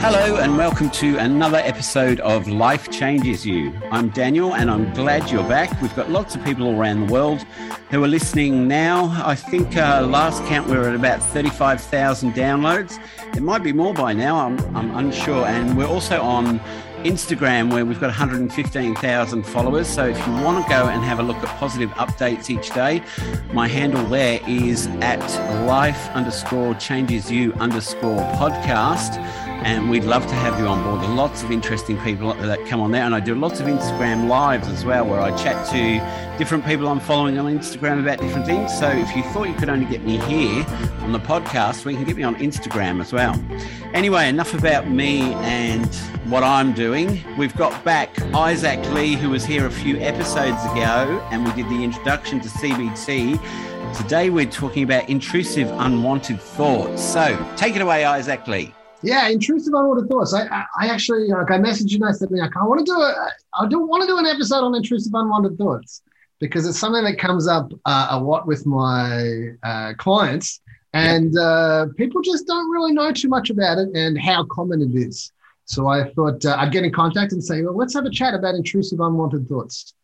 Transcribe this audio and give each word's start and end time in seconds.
Hello, 0.00 0.36
and 0.36 0.56
welcome 0.56 0.88
to 0.92 1.18
another 1.18 1.58
episode 1.58 2.20
of 2.20 2.48
Life 2.48 2.90
Changes 2.90 3.44
You. 3.44 3.70
I'm 3.90 4.08
Daniel, 4.08 4.54
and 4.54 4.70
I'm 4.70 4.90
glad 4.94 5.30
you're 5.30 5.46
back. 5.46 5.78
We've 5.82 5.94
got 5.94 6.10
lots 6.10 6.36
of 6.36 6.42
people 6.42 6.70
around 6.70 7.06
the 7.06 7.12
world 7.12 7.42
who 7.90 8.02
are 8.02 8.08
listening 8.08 8.66
now. 8.66 9.12
I 9.26 9.34
think 9.34 9.76
uh, 9.76 10.06
last 10.08 10.42
count 10.44 10.66
we 10.66 10.78
were 10.78 10.88
at 10.88 10.94
about 10.94 11.22
35,000 11.22 12.32
downloads. 12.32 12.98
It 13.36 13.42
might 13.42 13.62
be 13.62 13.74
more 13.74 13.92
by 13.92 14.14
now, 14.14 14.38
I'm, 14.38 14.58
I'm 14.74 14.96
unsure. 14.96 15.44
And 15.44 15.76
we're 15.76 15.86
also 15.86 16.22
on 16.22 16.62
Instagram, 17.04 17.72
where 17.72 17.84
we've 17.84 18.00
got 18.00 18.08
115,000 18.08 19.42
followers. 19.44 19.86
So 19.86 20.06
if 20.06 20.26
you 20.26 20.32
want 20.34 20.64
to 20.64 20.70
go 20.70 20.88
and 20.88 21.02
have 21.04 21.18
a 21.18 21.22
look 21.22 21.36
at 21.36 21.58
positive 21.58 21.90
updates 21.90 22.50
each 22.50 22.70
day, 22.74 23.02
my 23.52 23.68
handle 23.68 24.04
there 24.06 24.40
is 24.48 24.86
at 25.00 25.20
life 25.66 26.08
underscore 26.10 26.74
changes 26.74 27.30
you 27.30 27.52
underscore 27.54 28.20
podcast 28.36 29.20
and 29.64 29.88
we'd 29.88 30.04
love 30.04 30.26
to 30.26 30.34
have 30.34 30.58
you 30.60 30.66
on 30.66 30.82
board. 30.84 31.00
Lots 31.16 31.42
of 31.42 31.50
interesting 31.50 31.98
people 32.02 32.34
that 32.34 32.64
come 32.66 32.80
on 32.80 32.92
there, 32.92 33.02
and 33.02 33.14
I 33.14 33.20
do 33.20 33.34
lots 33.34 33.60
of 33.60 33.66
Instagram 33.66 34.28
lives 34.28 34.68
as 34.68 34.84
well, 34.84 35.06
where 35.06 35.20
I 35.20 35.34
chat 35.36 35.66
to 35.70 36.38
different 36.38 36.66
people 36.66 36.86
I'm 36.86 37.00
following 37.00 37.38
on 37.38 37.46
Instagram 37.46 38.00
about 38.00 38.18
different 38.18 38.44
things. 38.44 38.76
So 38.78 38.90
if 38.90 39.16
you 39.16 39.22
thought 39.32 39.48
you 39.48 39.54
could 39.54 39.70
only 39.70 39.86
get 39.86 40.02
me 40.02 40.18
here 40.18 40.66
on 41.00 41.12
the 41.12 41.18
podcast, 41.18 41.90
you 41.90 41.96
can 41.96 42.04
get 42.04 42.16
me 42.16 42.22
on 42.22 42.36
Instagram 42.36 43.00
as 43.00 43.12
well. 43.12 43.42
Anyway, 43.94 44.28
enough 44.28 44.52
about 44.52 44.90
me 44.90 45.32
and 45.34 45.94
what 46.26 46.42
I'm 46.42 46.74
doing. 46.74 47.24
We've 47.38 47.56
got 47.56 47.82
back 47.84 48.20
Isaac 48.34 48.84
Lee, 48.92 49.14
who 49.14 49.30
was 49.30 49.46
here 49.46 49.66
a 49.66 49.70
few 49.70 49.96
episodes 49.98 50.62
ago, 50.64 51.26
and 51.30 51.42
we 51.42 51.52
did 51.52 51.70
the 51.70 51.82
introduction 51.82 52.38
to 52.40 52.48
CBT. 52.48 53.40
Today 53.96 54.28
we're 54.28 54.44
talking 54.44 54.82
about 54.82 55.08
intrusive, 55.08 55.70
unwanted 55.70 56.38
thoughts. 56.38 57.02
So 57.02 57.38
take 57.56 57.76
it 57.76 57.80
away, 57.80 58.04
Isaac 58.04 58.46
Lee. 58.46 58.74
Yeah, 59.04 59.28
intrusive 59.28 59.74
unwanted 59.74 60.08
thoughts. 60.08 60.32
I, 60.34 60.46
I, 60.46 60.64
I 60.80 60.88
actually 60.88 61.28
like 61.28 61.50
I 61.50 61.58
messaged 61.58 61.90
you 61.90 61.96
and 61.96 62.06
I 62.06 62.12
said, 62.12 62.30
like, 62.30 62.56
I 62.56 62.64
want 62.64 62.80
to 62.80 62.84
do 62.84 62.92
a, 62.92 63.30
I 63.60 63.68
don't 63.68 63.88
want 63.88 64.02
to 64.02 64.06
do 64.06 64.18
an 64.18 64.26
episode 64.26 64.64
on 64.64 64.74
intrusive 64.74 65.12
unwanted 65.14 65.58
thoughts 65.58 66.02
because 66.40 66.66
it's 66.66 66.78
something 66.78 67.04
that 67.04 67.18
comes 67.18 67.46
up 67.46 67.72
uh, 67.84 68.08
a 68.10 68.18
lot 68.20 68.46
with 68.46 68.66
my 68.66 69.50
uh, 69.62 69.92
clients, 69.98 70.60
and 70.92 71.36
uh, 71.38 71.86
people 71.96 72.22
just 72.22 72.46
don't 72.46 72.70
really 72.70 72.92
know 72.92 73.12
too 73.12 73.28
much 73.28 73.50
about 73.50 73.78
it 73.78 73.88
and 73.94 74.18
how 74.18 74.44
common 74.44 74.82
it 74.82 74.94
is. 74.94 75.32
So 75.66 75.86
I 75.88 76.12
thought 76.12 76.44
uh, 76.44 76.56
I'd 76.58 76.72
get 76.72 76.84
in 76.84 76.92
contact 76.92 77.32
and 77.32 77.42
say, 77.42 77.62
well, 77.62 77.76
let's 77.76 77.94
have 77.94 78.04
a 78.04 78.10
chat 78.10 78.34
about 78.34 78.54
intrusive 78.54 79.00
unwanted 79.00 79.48
thoughts. 79.48 79.94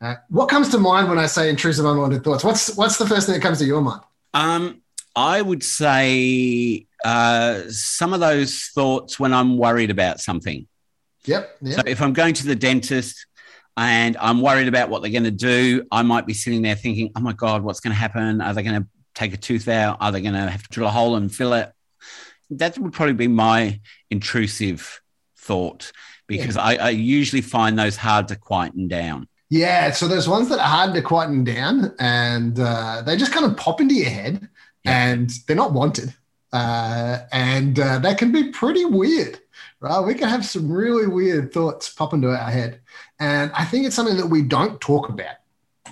Uh, 0.00 0.16
what 0.28 0.48
comes 0.48 0.68
to 0.70 0.78
mind 0.78 1.08
when 1.08 1.18
I 1.18 1.26
say 1.26 1.48
intrusive 1.48 1.84
unwanted 1.84 2.24
thoughts? 2.24 2.44
What's 2.44 2.76
what's 2.76 2.98
the 2.98 3.06
first 3.06 3.26
thing 3.26 3.34
that 3.34 3.42
comes 3.42 3.58
to 3.58 3.64
your 3.64 3.80
mind? 3.80 4.02
Um, 4.32 4.82
I 5.16 5.40
would 5.40 5.62
say 5.62 6.86
uh, 7.04 7.62
some 7.68 8.12
of 8.12 8.20
those 8.20 8.70
thoughts 8.74 9.20
when 9.20 9.32
I'm 9.32 9.58
worried 9.58 9.90
about 9.90 10.20
something. 10.20 10.66
Yep, 11.26 11.56
yep. 11.62 11.74
So 11.76 11.82
if 11.86 12.02
I'm 12.02 12.12
going 12.12 12.34
to 12.34 12.46
the 12.46 12.56
dentist 12.56 13.26
and 13.76 14.16
I'm 14.18 14.40
worried 14.40 14.68
about 14.68 14.90
what 14.90 15.02
they're 15.02 15.10
going 15.10 15.24
to 15.24 15.30
do, 15.30 15.86
I 15.90 16.02
might 16.02 16.26
be 16.26 16.34
sitting 16.34 16.62
there 16.62 16.74
thinking, 16.74 17.10
oh 17.16 17.20
my 17.20 17.32
God, 17.32 17.62
what's 17.62 17.80
going 17.80 17.92
to 17.92 17.98
happen? 17.98 18.40
Are 18.40 18.52
they 18.52 18.62
going 18.62 18.82
to 18.82 18.88
take 19.14 19.32
a 19.32 19.36
tooth 19.36 19.68
out? 19.68 19.98
Are 20.00 20.12
they 20.12 20.20
going 20.20 20.34
to 20.34 20.50
have 20.50 20.62
to 20.62 20.68
drill 20.70 20.88
a 20.88 20.90
hole 20.90 21.16
and 21.16 21.32
fill 21.32 21.54
it? 21.54 21.72
That 22.50 22.78
would 22.78 22.92
probably 22.92 23.14
be 23.14 23.28
my 23.28 23.80
intrusive 24.10 25.00
thought 25.38 25.92
because 26.26 26.56
yeah. 26.56 26.62
I, 26.62 26.74
I 26.76 26.90
usually 26.90 27.42
find 27.42 27.78
those 27.78 27.96
hard 27.96 28.28
to 28.28 28.36
quieten 28.36 28.88
down. 28.88 29.28
Yeah, 29.50 29.92
so 29.92 30.08
there's 30.08 30.28
ones 30.28 30.48
that 30.48 30.58
are 30.58 30.68
hard 30.68 30.94
to 30.94 31.02
quieten 31.02 31.44
down 31.44 31.94
and 31.98 32.58
uh, 32.58 33.02
they 33.04 33.16
just 33.16 33.32
kind 33.32 33.46
of 33.46 33.56
pop 33.56 33.80
into 33.80 33.94
your 33.94 34.10
head 34.10 34.48
yeah. 34.84 35.06
and 35.06 35.30
they're 35.46 35.56
not 35.56 35.72
wanted. 35.72 36.14
Uh, 36.52 37.20
and 37.32 37.78
uh, 37.80 37.98
that 37.98 38.16
can 38.16 38.30
be 38.30 38.50
pretty 38.52 38.84
weird, 38.84 39.40
right? 39.80 40.00
We 40.00 40.14
can 40.14 40.28
have 40.28 40.44
some 40.44 40.70
really 40.70 41.08
weird 41.08 41.52
thoughts 41.52 41.92
pop 41.92 42.12
into 42.12 42.30
our 42.30 42.50
head. 42.50 42.80
And 43.18 43.50
I 43.52 43.64
think 43.64 43.86
it's 43.86 43.96
something 43.96 44.16
that 44.16 44.26
we 44.26 44.42
don't 44.42 44.80
talk 44.80 45.08
about 45.08 45.36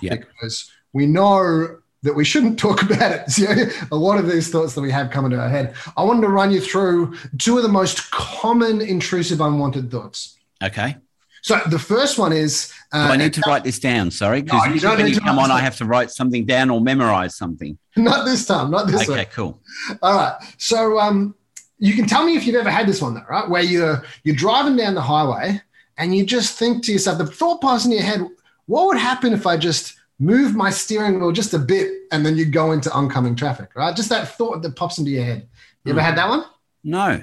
yeah. 0.01 0.15
because 0.15 0.71
we 0.93 1.05
know 1.05 1.79
that 2.03 2.15
we 2.15 2.23
shouldn't 2.23 2.59
talk 2.59 2.81
about 2.89 3.11
it. 3.11 3.29
So 3.29 3.45
a 3.91 3.95
lot 3.95 4.19
of 4.19 4.29
these 4.29 4.49
thoughts 4.49 4.73
that 4.75 4.81
we 4.81 4.91
have 4.91 5.11
come 5.11 5.25
into 5.25 5.39
our 5.39 5.49
head. 5.49 5.75
I 5.97 6.03
wanted 6.03 6.21
to 6.21 6.29
run 6.29 6.51
you 6.51 6.61
through 6.61 7.15
two 7.39 7.57
of 7.57 7.63
the 7.63 7.69
most 7.69 8.11
common 8.11 8.79
intrusive, 8.79 9.41
unwanted 9.41 9.91
thoughts. 9.91 10.37
Okay. 10.63 10.95
So 11.43 11.59
the 11.67 11.77
first 11.77 12.17
one 12.17 12.31
is. 12.31 12.73
Uh, 12.93 13.09
I 13.11 13.17
need 13.17 13.33
to 13.33 13.41
write 13.45 13.65
this 13.65 13.77
down. 13.77 14.09
Sorry, 14.11 14.41
because 14.41 14.65
no, 14.65 14.73
usually 14.73 14.95
when 14.95 15.07
you 15.07 15.19
come 15.19 15.37
on, 15.37 15.51
I 15.51 15.59
have 15.59 15.75
to 15.77 15.85
write 15.85 16.09
something 16.09 16.45
down 16.45 16.69
or 16.69 16.79
memorize 16.79 17.35
something. 17.35 17.77
Not 17.97 18.23
this 18.23 18.45
time. 18.45 18.71
Not 18.71 18.87
this. 18.87 19.07
Time. 19.07 19.11
Okay, 19.11 19.25
cool. 19.25 19.61
All 20.01 20.15
right. 20.15 20.35
So 20.57 20.97
um, 20.99 21.35
you 21.79 21.95
can 21.95 22.07
tell 22.07 22.25
me 22.25 22.37
if 22.37 22.47
you've 22.47 22.55
ever 22.55 22.71
had 22.71 22.87
this 22.87 23.01
one, 23.01 23.13
though, 23.13 23.25
right? 23.29 23.47
Where 23.47 23.61
you're 23.61 24.05
you're 24.23 24.37
driving 24.37 24.77
down 24.77 24.95
the 24.95 25.01
highway 25.01 25.61
and 25.97 26.15
you 26.15 26.25
just 26.25 26.57
think 26.57 26.81
to 26.85 26.93
yourself, 26.93 27.17
the 27.17 27.27
thought 27.27 27.61
passes 27.61 27.87
in 27.87 27.91
your 27.91 28.03
head, 28.03 28.21
what 28.67 28.87
would 28.87 28.97
happen 28.97 29.33
if 29.33 29.45
I 29.45 29.57
just 29.57 29.97
move 30.19 30.55
my 30.55 30.69
steering 30.69 31.19
wheel 31.19 31.33
just 31.33 31.53
a 31.53 31.59
bit 31.59 31.91
and 32.13 32.25
then 32.25 32.37
you 32.37 32.45
go 32.45 32.71
into 32.71 32.89
oncoming 32.93 33.35
traffic, 33.35 33.75
right? 33.75 33.93
Just 33.93 34.07
that 34.09 34.29
thought 34.37 34.61
that 34.61 34.77
pops 34.77 34.97
into 34.97 35.11
your 35.11 35.25
head. 35.25 35.47
You 35.83 35.89
mm. 35.89 35.97
ever 35.97 36.01
had 36.01 36.17
that 36.17 36.29
one? 36.29 36.45
No. 36.85 37.21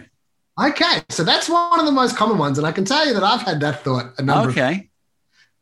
Okay, 0.60 1.02
so 1.08 1.24
that's 1.24 1.48
one 1.48 1.80
of 1.80 1.86
the 1.86 1.92
most 1.92 2.16
common 2.16 2.36
ones, 2.36 2.58
and 2.58 2.66
I 2.66 2.72
can 2.72 2.84
tell 2.84 3.06
you 3.06 3.14
that 3.14 3.22
I've 3.22 3.42
had 3.42 3.60
that 3.60 3.82
thought 3.82 4.12
a 4.18 4.22
number. 4.22 4.50
Of 4.50 4.56
Okay. 4.56 4.90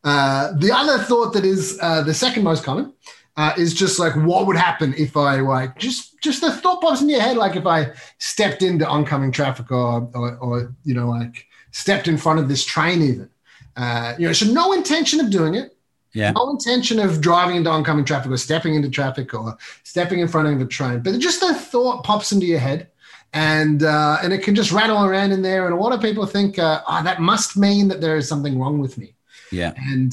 Uh, 0.03 0.53
the 0.57 0.71
other 0.71 0.97
thought 1.03 1.33
that 1.33 1.45
is 1.45 1.77
uh, 1.81 2.01
the 2.03 2.13
second 2.13 2.43
most 2.43 2.63
common 2.63 2.93
uh, 3.37 3.53
is 3.57 3.73
just 3.73 3.99
like, 3.99 4.13
what 4.15 4.47
would 4.47 4.57
happen 4.57 4.93
if 4.97 5.15
I 5.15 5.39
like 5.41 5.77
just 5.77 6.19
just 6.21 6.41
the 6.41 6.51
thought 6.51 6.81
pops 6.81 7.01
in 7.01 7.09
your 7.09 7.21
head, 7.21 7.37
like 7.37 7.55
if 7.55 7.65
I 7.65 7.91
stepped 8.17 8.61
into 8.61 8.87
oncoming 8.87 9.31
traffic 9.31 9.71
or 9.71 10.09
or, 10.13 10.35
or 10.37 10.75
you 10.83 10.93
know 10.93 11.09
like 11.09 11.45
stepped 11.71 12.07
in 12.07 12.17
front 12.17 12.39
of 12.39 12.49
this 12.49 12.65
train 12.65 13.01
even. 13.01 13.29
Uh, 13.77 14.15
you 14.17 14.27
know, 14.27 14.33
so 14.33 14.45
no 14.51 14.73
intention 14.73 15.21
of 15.21 15.29
doing 15.29 15.55
it. 15.55 15.75
Yeah. 16.13 16.31
No 16.31 16.49
intention 16.49 16.99
of 16.99 17.21
driving 17.21 17.55
into 17.55 17.69
oncoming 17.69 18.03
traffic 18.03 18.31
or 18.31 18.37
stepping 18.37 18.73
into 18.75 18.89
traffic 18.89 19.33
or 19.33 19.57
stepping 19.83 20.19
in 20.19 20.27
front 20.27 20.47
of 20.47 20.59
a 20.59 20.65
train, 20.65 20.99
but 21.01 21.17
just 21.19 21.39
the 21.39 21.53
thought 21.53 22.03
pops 22.03 22.31
into 22.31 22.47
your 22.47 22.59
head 22.59 22.87
and 23.33 23.83
uh, 23.83 24.17
and 24.23 24.33
it 24.33 24.43
can 24.43 24.55
just 24.55 24.71
rattle 24.71 25.03
around 25.03 25.31
in 25.31 25.41
there. 25.41 25.65
And 25.65 25.73
a 25.73 25.77
lot 25.77 25.93
of 25.93 26.01
people 26.01 26.25
think, 26.25 26.59
uh, 26.59 26.81
oh, 26.87 27.03
that 27.03 27.21
must 27.21 27.57
mean 27.57 27.87
that 27.89 28.01
there 28.01 28.17
is 28.17 28.27
something 28.27 28.59
wrong 28.59 28.79
with 28.79 28.97
me. 28.97 29.15
Yeah, 29.51 29.73
and 29.77 30.11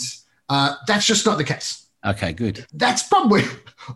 uh, 0.49 0.77
that's 0.87 1.06
just 1.06 1.26
not 1.26 1.38
the 1.38 1.44
case. 1.44 1.87
Okay, 2.06 2.32
good. 2.32 2.65
That's 2.72 3.03
probably 3.03 3.43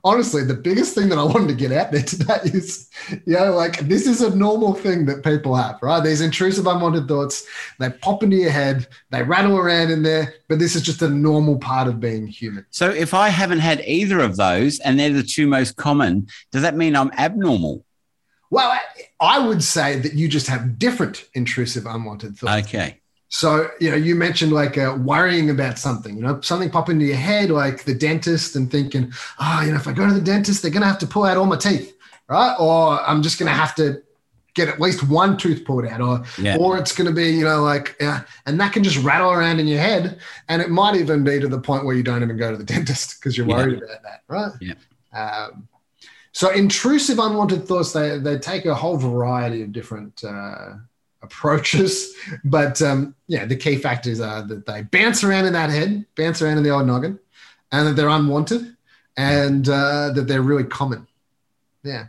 honestly 0.04 0.42
the 0.44 0.54
biggest 0.54 0.96
thing 0.96 1.08
that 1.10 1.18
I 1.18 1.22
wanted 1.22 1.48
to 1.48 1.54
get 1.54 1.70
out 1.70 1.92
there 1.92 2.02
today 2.02 2.40
is, 2.44 2.90
you 3.08 3.34
know, 3.34 3.52
like 3.52 3.78
this 3.80 4.06
is 4.06 4.20
a 4.20 4.34
normal 4.34 4.74
thing 4.74 5.06
that 5.06 5.22
people 5.22 5.54
have, 5.54 5.78
right? 5.80 6.02
These 6.02 6.20
intrusive, 6.20 6.66
unwanted 6.66 7.06
thoughts, 7.06 7.46
they 7.78 7.88
pop 7.88 8.24
into 8.24 8.36
your 8.36 8.50
head, 8.50 8.88
they 9.10 9.22
rattle 9.22 9.56
around 9.56 9.90
in 9.90 10.02
there, 10.02 10.34
but 10.48 10.58
this 10.58 10.74
is 10.74 10.82
just 10.82 11.02
a 11.02 11.08
normal 11.08 11.58
part 11.58 11.86
of 11.86 12.00
being 12.00 12.26
human. 12.26 12.66
So 12.70 12.90
if 12.90 13.14
I 13.14 13.28
haven't 13.28 13.60
had 13.60 13.80
either 13.86 14.18
of 14.20 14.36
those 14.36 14.80
and 14.80 14.98
they're 14.98 15.12
the 15.12 15.22
two 15.22 15.46
most 15.46 15.76
common, 15.76 16.26
does 16.50 16.62
that 16.62 16.76
mean 16.76 16.96
I'm 16.96 17.12
abnormal? 17.12 17.84
Well, 18.50 18.76
I 19.20 19.38
would 19.38 19.62
say 19.62 19.98
that 19.98 20.14
you 20.14 20.28
just 20.28 20.46
have 20.46 20.78
different 20.78 21.28
intrusive, 21.34 21.86
unwanted 21.86 22.38
thoughts. 22.38 22.66
Okay. 22.66 23.00
So, 23.28 23.68
you 23.80 23.90
know, 23.90 23.96
you 23.96 24.16
mentioned 24.16 24.52
like 24.52 24.76
uh, 24.76 24.96
worrying 24.98 25.50
about 25.50 25.78
something, 25.78 26.16
you 26.16 26.22
know, 26.22 26.40
something 26.40 26.68
pop 26.68 26.88
into 26.88 27.04
your 27.04 27.16
head, 27.16 27.50
like 27.50 27.84
the 27.84 27.94
dentist 27.94 28.56
and 28.56 28.68
thinking, 28.68 29.12
oh, 29.38 29.62
you 29.64 29.70
know, 29.70 29.76
if 29.76 29.86
I 29.86 29.92
go 29.92 30.08
to 30.08 30.12
the 30.12 30.20
dentist, 30.20 30.62
they're 30.62 30.70
going 30.70 30.82
to 30.82 30.88
have 30.88 30.98
to 30.98 31.06
pull 31.06 31.24
out 31.24 31.36
all 31.36 31.46
my 31.46 31.56
teeth, 31.56 31.96
right? 32.28 32.56
Or 32.58 33.00
I'm 33.00 33.22
just 33.22 33.38
going 33.38 33.48
to 33.48 33.54
have 33.54 33.74
to 33.76 34.02
get 34.54 34.68
at 34.68 34.80
least 34.80 35.08
one 35.08 35.36
tooth 35.36 35.64
pulled 35.64 35.86
out 35.86 36.00
or, 36.00 36.24
yeah. 36.38 36.56
or 36.56 36.76
it's 36.76 36.92
going 36.92 37.06
to 37.06 37.14
be, 37.14 37.30
you 37.30 37.44
know, 37.44 37.62
like, 37.62 37.94
uh, 38.02 38.20
and 38.46 38.58
that 38.58 38.72
can 38.72 38.82
just 38.82 38.98
rattle 38.98 39.30
around 39.30 39.60
in 39.60 39.68
your 39.68 39.78
head. 39.78 40.18
And 40.48 40.60
it 40.60 40.70
might 40.70 40.96
even 40.96 41.22
be 41.22 41.38
to 41.38 41.46
the 41.46 41.60
point 41.60 41.84
where 41.84 41.94
you 41.94 42.02
don't 42.02 42.24
even 42.24 42.36
go 42.36 42.50
to 42.50 42.56
the 42.56 42.64
dentist 42.72 43.20
because 43.20 43.38
you're 43.38 43.46
worried 43.46 43.78
yeah. 43.78 43.84
about 43.84 44.02
that, 44.02 44.22
right? 44.26 44.52
Yeah. 44.60 44.74
Um, 45.12 45.68
so 46.32 46.50
intrusive 46.50 47.18
unwanted 47.18 47.66
thoughts, 47.66 47.92
they, 47.92 48.18
they 48.18 48.38
take 48.38 48.66
a 48.66 48.74
whole 48.74 48.96
variety 48.96 49.62
of 49.62 49.72
different 49.72 50.22
uh, 50.24 50.74
approaches. 51.22 52.14
But 52.44 52.80
um, 52.82 53.14
yeah, 53.26 53.44
the 53.44 53.56
key 53.56 53.76
factors 53.76 54.20
are 54.20 54.42
that 54.42 54.66
they 54.66 54.82
bounce 54.82 55.24
around 55.24 55.46
in 55.46 55.52
that 55.54 55.70
head, 55.70 56.06
bounce 56.16 56.40
around 56.40 56.58
in 56.58 56.62
the 56.62 56.70
old 56.70 56.86
noggin, 56.86 57.18
and 57.72 57.88
that 57.88 57.96
they're 57.96 58.08
unwanted 58.08 58.76
and 59.16 59.68
uh, 59.68 60.10
that 60.14 60.26
they're 60.28 60.42
really 60.42 60.64
common. 60.64 61.06
Yeah. 61.82 62.06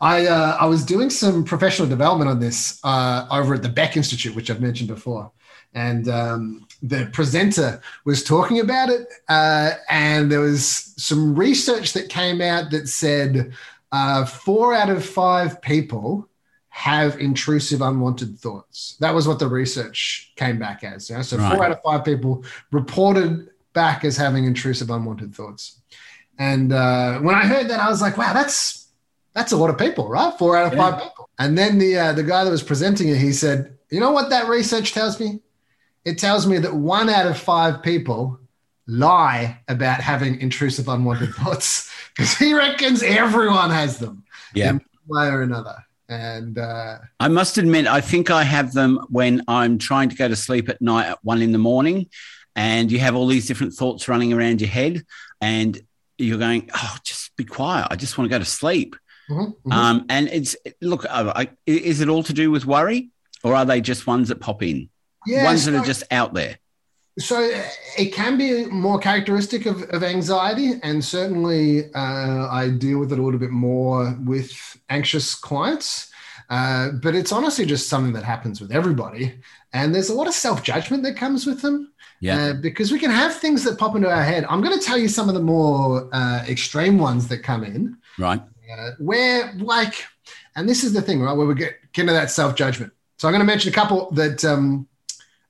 I, 0.00 0.26
uh, 0.26 0.56
I 0.60 0.66
was 0.66 0.84
doing 0.84 1.08
some 1.08 1.44
professional 1.44 1.88
development 1.88 2.30
on 2.30 2.40
this 2.40 2.80
uh, 2.84 3.26
over 3.30 3.54
at 3.54 3.62
the 3.62 3.68
Beck 3.68 3.96
Institute, 3.96 4.34
which 4.34 4.50
I've 4.50 4.60
mentioned 4.60 4.88
before. 4.88 5.30
And 5.74 6.08
um, 6.08 6.66
the 6.82 7.08
presenter 7.12 7.80
was 8.04 8.24
talking 8.24 8.60
about 8.60 8.88
it. 8.88 9.06
Uh, 9.28 9.72
and 9.88 10.30
there 10.30 10.40
was 10.40 10.94
some 10.96 11.34
research 11.34 11.92
that 11.92 12.08
came 12.08 12.40
out 12.40 12.70
that 12.70 12.88
said 12.88 13.52
uh, 13.92 14.24
four 14.24 14.74
out 14.74 14.90
of 14.90 15.04
five 15.04 15.60
people 15.62 16.28
have 16.70 17.18
intrusive, 17.20 17.80
unwanted 17.82 18.38
thoughts. 18.38 18.96
That 19.00 19.14
was 19.14 19.26
what 19.28 19.38
the 19.38 19.48
research 19.48 20.32
came 20.36 20.58
back 20.58 20.84
as. 20.84 21.10
You 21.10 21.16
know? 21.16 21.22
So 21.22 21.36
right. 21.36 21.54
four 21.54 21.64
out 21.64 21.72
of 21.72 21.82
five 21.82 22.04
people 22.04 22.44
reported 22.70 23.48
back 23.72 24.04
as 24.04 24.16
having 24.16 24.44
intrusive, 24.44 24.90
unwanted 24.90 25.34
thoughts. 25.34 25.80
And 26.38 26.72
uh, 26.72 27.18
when 27.18 27.34
I 27.34 27.44
heard 27.46 27.68
that, 27.68 27.80
I 27.80 27.88
was 27.88 28.00
like, 28.00 28.16
wow, 28.16 28.32
that's 28.32 28.86
That's 29.34 29.52
a 29.52 29.56
lot 29.56 29.70
of 29.70 29.78
people, 29.78 30.08
right? 30.08 30.32
Four 30.38 30.56
out 30.56 30.72
of 30.72 30.76
Yeah. 30.76 30.90
five 30.90 31.02
people. 31.02 31.28
And 31.38 31.56
then 31.56 31.78
the 31.78 31.96
uh, 31.98 32.12
the 32.12 32.24
guy 32.24 32.42
that 32.44 32.50
was 32.50 32.62
presenting 32.62 33.08
it, 33.08 33.18
he 33.18 33.32
said, 33.32 33.78
"You 33.90 34.00
know 34.00 34.10
what 34.10 34.30
that 34.30 34.48
research 34.48 34.92
tells 34.92 35.20
me? 35.20 35.40
It 36.04 36.18
tells 36.18 36.46
me 36.46 36.58
that 36.58 36.74
one 36.74 37.08
out 37.08 37.26
of 37.26 37.38
five 37.38 37.82
people 37.82 38.38
lie 38.86 39.60
about 39.68 40.00
having 40.00 40.40
intrusive, 40.40 40.88
unwanted 40.88 41.34
thoughts 41.34 41.90
because 42.16 42.34
he 42.36 42.54
reckons 42.54 43.02
everyone 43.02 43.70
has 43.70 43.98
them, 43.98 44.24
Yeah. 44.54 44.70
in 44.70 44.80
one 45.06 45.26
way 45.26 45.32
or 45.32 45.42
another." 45.42 45.84
And 46.10 46.56
uh, 46.58 46.98
I 47.20 47.28
must 47.28 47.58
admit, 47.58 47.86
I 47.86 48.00
think 48.00 48.30
I 48.30 48.42
have 48.42 48.72
them 48.72 48.98
when 49.10 49.42
I'm 49.46 49.76
trying 49.76 50.08
to 50.08 50.16
go 50.16 50.26
to 50.26 50.36
sleep 50.36 50.70
at 50.70 50.80
night 50.80 51.06
at 51.06 51.22
one 51.22 51.42
in 51.42 51.52
the 51.52 51.58
morning, 51.58 52.06
and 52.56 52.90
you 52.90 52.98
have 53.00 53.14
all 53.14 53.26
these 53.26 53.46
different 53.46 53.74
thoughts 53.74 54.08
running 54.08 54.32
around 54.32 54.62
your 54.62 54.70
head, 54.70 55.04
and 55.42 55.78
you're 56.16 56.38
going, 56.38 56.70
"Oh, 56.74 56.96
just 57.04 57.36
be 57.36 57.44
quiet. 57.44 57.88
I 57.90 57.96
just 57.96 58.16
want 58.16 58.30
to 58.30 58.34
go 58.34 58.38
to 58.38 58.44
sleep." 58.46 58.96
mhm, 59.28 59.54
mhm. 59.66 59.72
Um, 59.72 60.06
and 60.08 60.28
it's 60.28 60.56
look, 60.80 61.04
I, 61.10 61.42
I, 61.42 61.48
is 61.66 62.00
it 62.00 62.08
all 62.08 62.22
to 62.22 62.32
do 62.32 62.50
with 62.50 62.64
worry, 62.64 63.10
or 63.44 63.54
are 63.54 63.66
they 63.66 63.82
just 63.82 64.06
ones 64.06 64.28
that 64.28 64.40
pop 64.40 64.62
in, 64.62 64.88
yeah, 65.28 65.44
ones 65.44 65.64
that 65.64 65.74
are 65.74 65.84
just 65.84 66.04
out 66.10 66.34
there? 66.34 66.58
So 67.18 67.36
uh, 67.36 67.62
it 67.98 68.12
can 68.14 68.38
be 68.38 68.66
more 68.66 68.98
characteristic 68.98 69.66
of, 69.66 69.82
of 69.90 70.02
anxiety, 70.04 70.74
and 70.82 71.04
certainly 71.04 71.92
uh, 71.94 72.48
I 72.50 72.70
deal 72.70 72.98
with 73.00 73.12
it 73.12 73.18
a 73.18 73.22
little 73.22 73.40
bit 73.40 73.50
more 73.50 74.16
with 74.24 74.52
anxious 74.88 75.34
clients. 75.34 76.10
Uh, 76.50 76.92
but 77.02 77.14
it's 77.14 77.32
honestly 77.32 77.66
just 77.66 77.88
something 77.88 78.14
that 78.14 78.24
happens 78.24 78.60
with 78.60 78.72
everybody, 78.72 79.34
and 79.72 79.94
there's 79.94 80.08
a 80.08 80.14
lot 80.14 80.26
of 80.28 80.34
self 80.34 80.62
judgment 80.62 81.02
that 81.02 81.16
comes 81.16 81.44
with 81.46 81.60
them. 81.60 81.92
Yeah. 82.20 82.36
Uh, 82.36 82.52
because 82.54 82.90
we 82.90 82.98
can 82.98 83.12
have 83.12 83.34
things 83.36 83.62
that 83.64 83.78
pop 83.78 83.94
into 83.94 84.10
our 84.10 84.24
head. 84.24 84.44
I'm 84.48 84.60
going 84.60 84.76
to 84.76 84.84
tell 84.84 84.98
you 84.98 85.06
some 85.06 85.28
of 85.28 85.34
the 85.36 85.40
more 85.42 86.08
uh, 86.12 86.44
extreme 86.48 86.98
ones 86.98 87.28
that 87.28 87.44
come 87.44 87.62
in 87.62 87.96
Right? 88.18 88.40
uh, 88.76 88.90
where 88.98 89.52
like 89.58 90.04
and 90.56 90.68
this 90.68 90.82
is 90.82 90.92
the 90.92 91.00
thing 91.02 91.20
right 91.22 91.36
where 91.36 91.46
we 91.46 91.54
get, 91.54 91.74
get 91.92 92.02
into 92.02 92.12
that 92.14 92.30
self-judgment 92.30 92.92
so 93.18 93.28
i'm 93.28 93.32
going 93.32 93.40
to 93.40 93.46
mention 93.46 93.70
a 93.70 93.74
couple 93.74 94.10
that 94.10 94.44
um, 94.44 94.86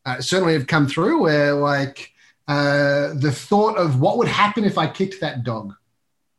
uh, 0.09 0.21
certainly 0.21 0.55
have 0.55 0.67
come 0.67 0.87
through 0.87 1.23
where 1.23 1.53
like 1.55 2.13
uh, 2.49 3.13
the 3.15 3.31
thought 3.33 3.77
of 3.77 4.01
what 4.01 4.17
would 4.19 4.29
happen 4.29 4.65
if 4.65 4.79
i 4.79 4.87
kicked 4.87 5.21
that 5.21 5.43
dog 5.45 5.75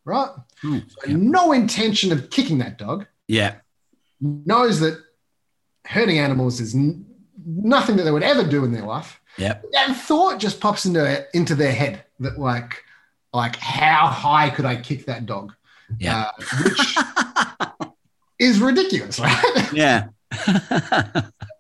right 0.06 0.32
Hmm, 0.62 0.80
so 0.88 1.08
yeah. 1.10 1.16
no 1.18 1.52
intention 1.54 2.12
of 2.12 2.30
kicking 2.30 2.58
that 2.60 2.78
dog 2.78 3.06
Yeah. 3.28 3.56
knows 4.20 4.80
that 4.82 4.96
hurting 5.86 6.20
animals 6.20 6.60
is 6.60 6.76
n- 6.76 7.06
nothing 7.46 7.96
that 7.98 8.04
they 8.04 8.12
would 8.12 8.24
ever 8.24 8.44
do 8.44 8.64
in 8.66 8.72
their 8.74 8.86
life 8.86 9.22
Yeah. 9.38 9.60
that 9.72 9.96
thought 10.08 10.40
just 10.40 10.60
pops 10.60 10.86
into 10.86 11.04
into 11.34 11.56
their 11.56 11.72
head 11.72 12.04
that 12.20 12.38
like 12.40 12.84
like 13.34 13.56
how 13.58 14.08
high 14.08 14.50
could 14.50 14.66
i 14.66 14.76
kick 14.76 15.06
that 15.06 15.26
dog 15.26 15.54
Yeah. 16.00 16.24
uh, 16.24 16.32
which 16.64 16.82
is 18.40 18.60
ridiculous, 18.62 19.20
right? 19.20 19.70
Yeah. 19.74 20.08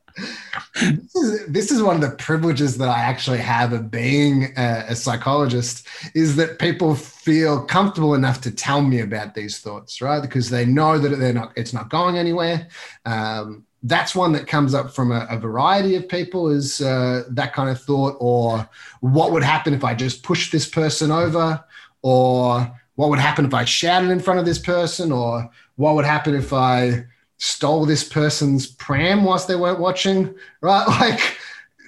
this, 0.81 1.16
is, 1.16 1.48
this 1.48 1.71
is 1.71 1.81
one 1.81 1.95
of 1.95 2.01
the 2.01 2.16
privileges 2.18 2.77
that 2.77 2.89
I 2.89 3.00
actually 3.00 3.39
have 3.39 3.74
of 3.74 3.92
being 3.92 4.54
a, 4.57 4.86
a 4.89 4.95
psychologist 4.95 5.88
is 6.13 6.36
that 6.38 6.60
people 6.60 6.95
feel 6.95 7.63
comfortable 7.66 8.13
enough 8.13 8.42
to 8.42 8.51
tell 8.51 8.81
me 8.81 9.01
about 9.01 9.36
these 9.36 9.60
thoughts, 9.60 10.01
right? 10.01 10.21
Because 10.21 10.50
they 10.50 10.66
know 10.66 10.98
that 10.98 11.10
they're 11.18 11.33
not, 11.33 11.51
it's 11.56 11.74
not 11.74 11.89
going 11.89 12.18
anywhere. 12.18 12.68
Um, 13.06 13.66
that's 13.83 14.16
one 14.16 14.33
that 14.33 14.48
comes 14.48 14.74
up 14.74 14.94
from 14.94 15.12
a, 15.12 15.25
a 15.30 15.38
variety 15.38 15.95
of 15.95 16.10
people 16.10 16.50
is 16.50 16.81
uh, 16.81 17.24
that 17.30 17.54
kind 17.54 17.69
of 17.69 17.81
thought, 17.81 18.18
or 18.19 18.68
what 19.00 19.31
would 19.31 19.44
happen 19.44 19.74
if 19.74 19.83
I 19.83 19.94
just 19.94 20.24
pushed 20.24 20.51
this 20.51 20.68
person 20.68 21.12
over, 21.12 21.63
or 22.01 22.69
what 22.95 23.10
would 23.10 23.19
happen 23.19 23.45
if 23.45 23.54
I 23.54 23.63
shouted 23.63 24.10
in 24.10 24.19
front 24.19 24.39
of 24.39 24.45
this 24.45 24.60
person, 24.60 25.12
or 25.12 25.50
what 25.77 25.95
would 25.95 26.06
happen 26.06 26.36
if 26.36 26.51
I 26.51 27.06
stole 27.40 27.86
this 27.86 28.04
person's 28.04 28.68
pram 28.68 29.24
whilst 29.24 29.48
they 29.48 29.56
weren't 29.56 29.80
watching, 29.80 30.36
right? 30.62 30.86
Like 31.00 31.38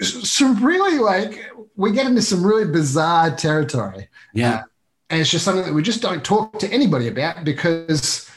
some 0.01 0.65
really 0.65 0.97
like 0.97 1.51
we 1.75 1.91
get 1.91 2.07
into 2.07 2.23
some 2.23 2.43
really 2.43 2.65
bizarre 2.65 3.35
territory. 3.35 4.09
Yeah. 4.33 4.63
And 5.09 5.21
it's 5.21 5.29
just 5.29 5.45
something 5.45 5.65
that 5.65 5.73
we 5.73 5.83
just 5.83 6.01
don't 6.01 6.23
talk 6.23 6.57
to 6.59 6.71
anybody 6.71 7.07
about 7.07 7.43
because, 7.43 8.29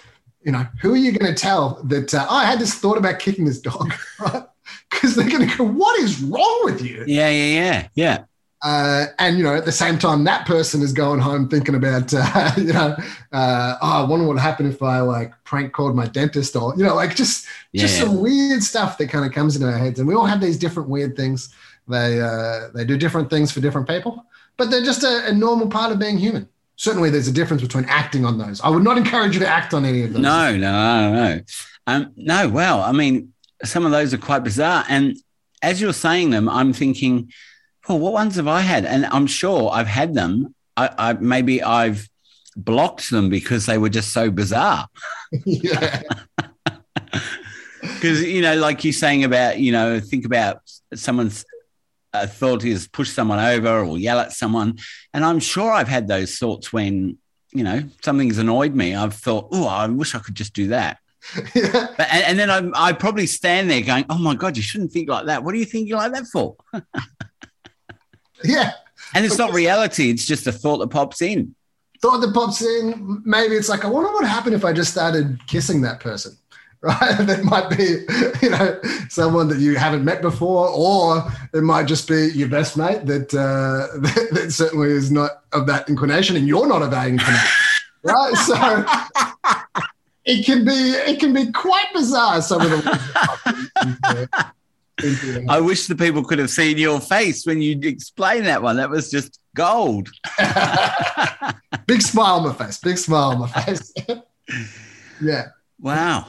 you 0.42 0.52
know, 0.52 0.66
who 0.82 0.92
are 0.92 0.96
you 0.96 1.12
going 1.12 1.32
to 1.32 1.40
tell 1.40 1.80
that 1.84 2.12
uh, 2.12 2.26
oh, 2.28 2.36
I 2.36 2.44
had 2.44 2.58
this 2.58 2.74
thought 2.74 2.98
about 2.98 3.20
kicking 3.20 3.44
this 3.44 3.60
dog, 3.60 3.94
right? 4.18 4.42
Because 4.90 5.14
they're 5.14 5.30
going 5.30 5.48
to 5.48 5.56
go, 5.56 5.64
what 5.64 5.98
is 6.00 6.20
wrong 6.20 6.60
with 6.64 6.82
you? 6.82 7.04
Yeah. 7.06 7.30
Yeah. 7.30 7.60
Yeah. 7.60 7.88
Yeah. 7.94 8.24
Uh, 8.64 9.06
and 9.18 9.36
you 9.36 9.44
know, 9.44 9.54
at 9.54 9.66
the 9.66 9.72
same 9.72 9.98
time, 9.98 10.24
that 10.24 10.46
person 10.46 10.80
is 10.80 10.92
going 10.92 11.20
home 11.20 11.48
thinking 11.50 11.74
about, 11.74 12.12
uh, 12.14 12.50
you 12.56 12.72
know, 12.72 12.96
uh, 13.30 13.76
oh, 13.82 14.02
I 14.02 14.04
wonder 14.08 14.24
what 14.24 14.34
would 14.34 14.40
happen 14.40 14.64
if 14.66 14.82
I 14.82 15.00
like 15.00 15.32
prank 15.44 15.74
called 15.74 15.94
my 15.94 16.06
dentist, 16.06 16.56
or 16.56 16.74
you 16.74 16.82
know, 16.82 16.94
like 16.94 17.14
just 17.14 17.46
just 17.74 17.98
Yeah. 17.98 18.04
some 18.04 18.20
weird 18.20 18.62
stuff 18.62 18.96
that 18.98 19.08
kind 19.10 19.26
of 19.26 19.32
comes 19.32 19.54
into 19.54 19.68
our 19.68 19.76
heads, 19.76 19.98
and 19.98 20.08
we 20.08 20.14
all 20.14 20.24
have 20.24 20.40
these 20.40 20.56
different 20.58 20.88
weird 20.88 21.14
things. 21.14 21.54
They 21.88 22.20
uh, 22.22 22.68
they 22.74 22.86
do 22.86 22.96
different 22.96 23.28
things 23.28 23.52
for 23.52 23.60
different 23.60 23.86
people, 23.86 24.24
but 24.56 24.70
they're 24.70 24.82
just 24.82 25.02
a, 25.04 25.26
a 25.28 25.32
normal 25.34 25.68
part 25.68 25.92
of 25.92 25.98
being 25.98 26.16
human. 26.16 26.48
Certainly, 26.76 27.10
there's 27.10 27.28
a 27.28 27.32
difference 27.32 27.60
between 27.62 27.84
acting 27.84 28.24
on 28.24 28.38
those. 28.38 28.62
I 28.62 28.70
would 28.70 28.82
not 28.82 28.96
encourage 28.96 29.34
you 29.34 29.40
to 29.40 29.46
act 29.46 29.74
on 29.74 29.84
any 29.84 30.04
of 30.04 30.14
those. 30.14 30.22
No, 30.22 30.56
no, 30.56 30.72
no, 30.72 31.12
no. 31.12 31.40
Um, 31.86 32.12
no, 32.16 32.48
well, 32.48 32.80
I 32.80 32.92
mean, 32.92 33.34
some 33.62 33.84
of 33.84 33.92
those 33.92 34.14
are 34.14 34.18
quite 34.18 34.42
bizarre. 34.42 34.84
And 34.88 35.16
as 35.62 35.80
you're 35.82 35.92
saying 35.92 36.30
them, 36.30 36.48
I'm 36.48 36.72
thinking, 36.72 37.30
well, 37.88 37.98
what 37.98 38.12
ones 38.12 38.36
have 38.36 38.48
I 38.48 38.60
had? 38.60 38.84
And 38.84 39.06
I'm 39.06 39.26
sure 39.26 39.70
I've 39.72 39.86
had 39.86 40.14
them. 40.14 40.54
I, 40.76 40.90
I 40.98 41.12
maybe 41.14 41.62
I've 41.62 42.08
blocked 42.56 43.10
them 43.10 43.28
because 43.28 43.66
they 43.66 43.78
were 43.78 43.88
just 43.88 44.12
so 44.12 44.30
bizarre. 44.30 44.88
yeah, 45.44 46.02
Because 47.80 48.22
you 48.22 48.40
know, 48.40 48.56
like 48.56 48.82
you're 48.84 48.92
saying 48.92 49.24
about, 49.24 49.58
you 49.58 49.72
know, 49.72 50.00
think 50.00 50.24
about 50.24 50.62
someone's 50.94 51.44
thought 52.14 52.64
is 52.64 52.86
push 52.88 53.10
someone 53.10 53.38
over 53.38 53.84
or 53.84 53.98
yell 53.98 54.20
at 54.20 54.32
someone, 54.32 54.78
and 55.12 55.24
I'm 55.24 55.40
sure 55.40 55.70
I've 55.70 55.88
had 55.88 56.08
those 56.08 56.38
thoughts 56.38 56.72
when 56.72 57.18
you 57.52 57.64
know 57.64 57.82
something's 58.02 58.38
annoyed 58.38 58.74
me. 58.74 58.94
I've 58.94 59.14
thought, 59.14 59.48
oh, 59.52 59.66
I 59.66 59.86
wish 59.86 60.14
I 60.14 60.18
could 60.18 60.34
just 60.34 60.54
do 60.54 60.68
that. 60.68 60.98
yeah. 61.54 61.88
But, 61.96 62.12
and, 62.12 62.24
and 62.24 62.38
then 62.38 62.50
I, 62.74 62.88
I 62.88 62.92
probably 62.92 63.26
stand 63.26 63.70
there 63.70 63.82
going, 63.82 64.06
"Oh 64.08 64.18
my 64.18 64.34
god, 64.34 64.56
you 64.56 64.62
shouldn't 64.62 64.92
think 64.92 65.08
like 65.08 65.26
that. 65.26 65.42
What 65.44 65.54
are 65.54 65.58
you 65.58 65.64
thinking 65.64 65.94
like 65.94 66.12
that 66.12 66.26
for?" 66.26 66.56
yeah. 68.44 68.72
And 69.14 69.24
it's 69.24 69.38
not 69.38 69.52
reality; 69.52 70.10
it's 70.10 70.24
just 70.24 70.46
a 70.46 70.52
thought 70.52 70.78
that 70.78 70.88
pops 70.88 71.22
in. 71.22 71.54
thought 72.00 72.18
that 72.20 72.34
pops 72.34 72.62
in. 72.62 73.22
Maybe 73.24 73.54
it's 73.54 73.68
like, 73.68 73.84
I 73.84 73.88
wonder 73.88 74.10
what 74.10 74.22
would 74.22 74.28
happen 74.28 74.52
if 74.52 74.64
I 74.64 74.72
just 74.72 74.90
started 74.92 75.38
kissing 75.46 75.82
that 75.82 76.00
person, 76.00 76.36
right? 76.80 77.16
that 77.18 77.44
might 77.44 77.70
be, 77.70 78.04
you 78.44 78.50
know, 78.50 78.80
someone 79.08 79.48
that 79.48 79.58
you 79.58 79.76
haven't 79.76 80.04
met 80.04 80.20
before, 80.20 80.68
or 80.68 81.24
it 81.52 81.62
might 81.62 81.86
just 81.86 82.08
be 82.08 82.30
your 82.34 82.48
best 82.48 82.76
mate 82.76 83.06
that 83.06 83.32
uh, 83.34 83.98
that, 84.00 84.28
that 84.32 84.52
certainly 84.52 84.90
is 84.90 85.10
not 85.10 85.42
of 85.52 85.66
that 85.66 85.88
inclination, 85.88 86.36
and 86.36 86.46
you're 86.48 86.66
not 86.66 86.82
of 86.82 86.90
that 86.90 87.08
inclination, 87.08 87.48
right? 88.02 88.34
So 88.34 88.54
it 90.24 90.44
can 90.44 90.64
be 90.64 90.72
it 90.72 91.20
can 91.20 91.32
be 91.32 91.52
quite 91.52 91.86
bizarre. 91.92 92.42
Some 92.42 92.62
of 92.62 92.70
the. 92.70 94.52
I 95.48 95.60
wish 95.60 95.86
the 95.86 95.96
people 95.96 96.24
could 96.24 96.38
have 96.38 96.50
seen 96.50 96.78
your 96.78 97.00
face 97.00 97.44
when 97.44 97.60
you 97.60 97.78
explained 97.82 98.46
that 98.46 98.62
one. 98.62 98.76
That 98.76 98.90
was 98.90 99.10
just 99.10 99.40
gold. 99.56 100.08
big 101.86 102.00
smile 102.02 102.36
on 102.36 102.44
my 102.44 102.54
face. 102.54 102.78
Big 102.78 102.98
smile 102.98 103.30
on 103.30 103.38
my 103.40 103.48
face. 103.48 103.92
yeah. 105.20 105.46
Wow. 105.80 106.28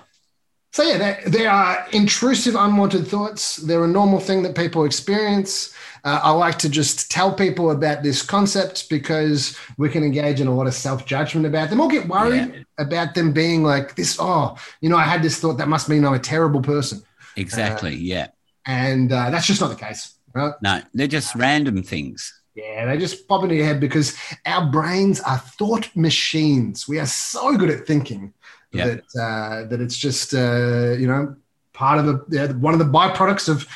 So 0.72 0.84
yeah, 0.84 0.98
they, 0.98 1.30
there 1.30 1.50
are 1.50 1.88
intrusive, 1.94 2.56
unwanted 2.56 3.08
thoughts. 3.08 3.58
They're 3.58 3.86
a 3.86 3.88
normal 3.88 4.20
thing 4.20 4.44
that 4.44 4.56
people 4.56 4.84
experience. 4.84 5.74
Uh, 6.04 6.20
I 6.22 6.32
like 6.32 6.60
to 6.60 6.70
just 6.70 7.10
tell 7.10 7.34
people 7.34 7.72
about 7.72 8.04
this 8.04 8.22
concept 8.22 8.90
because 8.90 9.58
we 9.78 9.90
can 9.90 10.04
engage 10.04 10.42
in 10.42 10.48
a 10.48 10.54
lot 10.54 10.68
of 10.68 10.74
self-judgment 10.74 11.46
about 11.46 11.70
them 11.70 11.80
or 11.80 11.88
get 11.88 12.08
worried 12.08 12.66
about 12.78 13.16
them 13.16 13.32
being 13.32 13.64
like 13.64 13.96
this. 13.96 14.18
Oh, 14.20 14.58
you 14.82 14.90
know, 14.90 14.98
I 14.98 15.04
had 15.04 15.24
this 15.24 15.40
thought 15.40 15.58
that 15.60 15.70
must 15.70 15.88
mean 15.88 16.06
I'm 16.06 16.14
a 16.14 16.20
terrible 16.20 16.62
person, 16.62 17.02
Exactly. 17.38 17.96
yeah. 17.96 18.28
And 18.66 19.12
uh, 19.12 19.30
that's 19.30 19.48
just 19.48 19.62
not 19.62 19.70
the 19.70 19.76
case, 19.76 20.16
right? 20.34 20.54
No, 20.62 20.82
they're 20.94 21.08
just 21.08 21.36
random 21.36 21.84
things. 21.84 22.34
Yeah, 22.56 22.86
they 22.86 22.98
just 22.98 23.28
pop 23.28 23.44
into 23.44 23.56
your 23.56 23.66
head 23.66 23.80
because 23.82 24.16
our 24.46 24.66
brains 24.72 25.20
are 25.22 25.38
thought 25.40 25.90
machines. 25.96 26.88
We 26.88 27.00
are 27.00 27.06
so 27.06 27.58
good 27.58 27.70
at 27.70 27.86
thinking 27.86 28.34
Yeah. 28.72 28.86
that 28.88 29.04
uh, 29.22 29.68
that 29.70 29.82
it's 29.82 29.98
just 29.98 30.34
uh, 30.34 30.96
you 30.98 31.08
know 31.08 31.36
part 31.74 32.00
of 32.00 32.06
the 32.06 32.26
yeah, 32.30 32.52
one 32.54 32.74
of 32.74 32.80
the 32.80 32.86
byproducts 32.86 33.50
of 33.50 33.68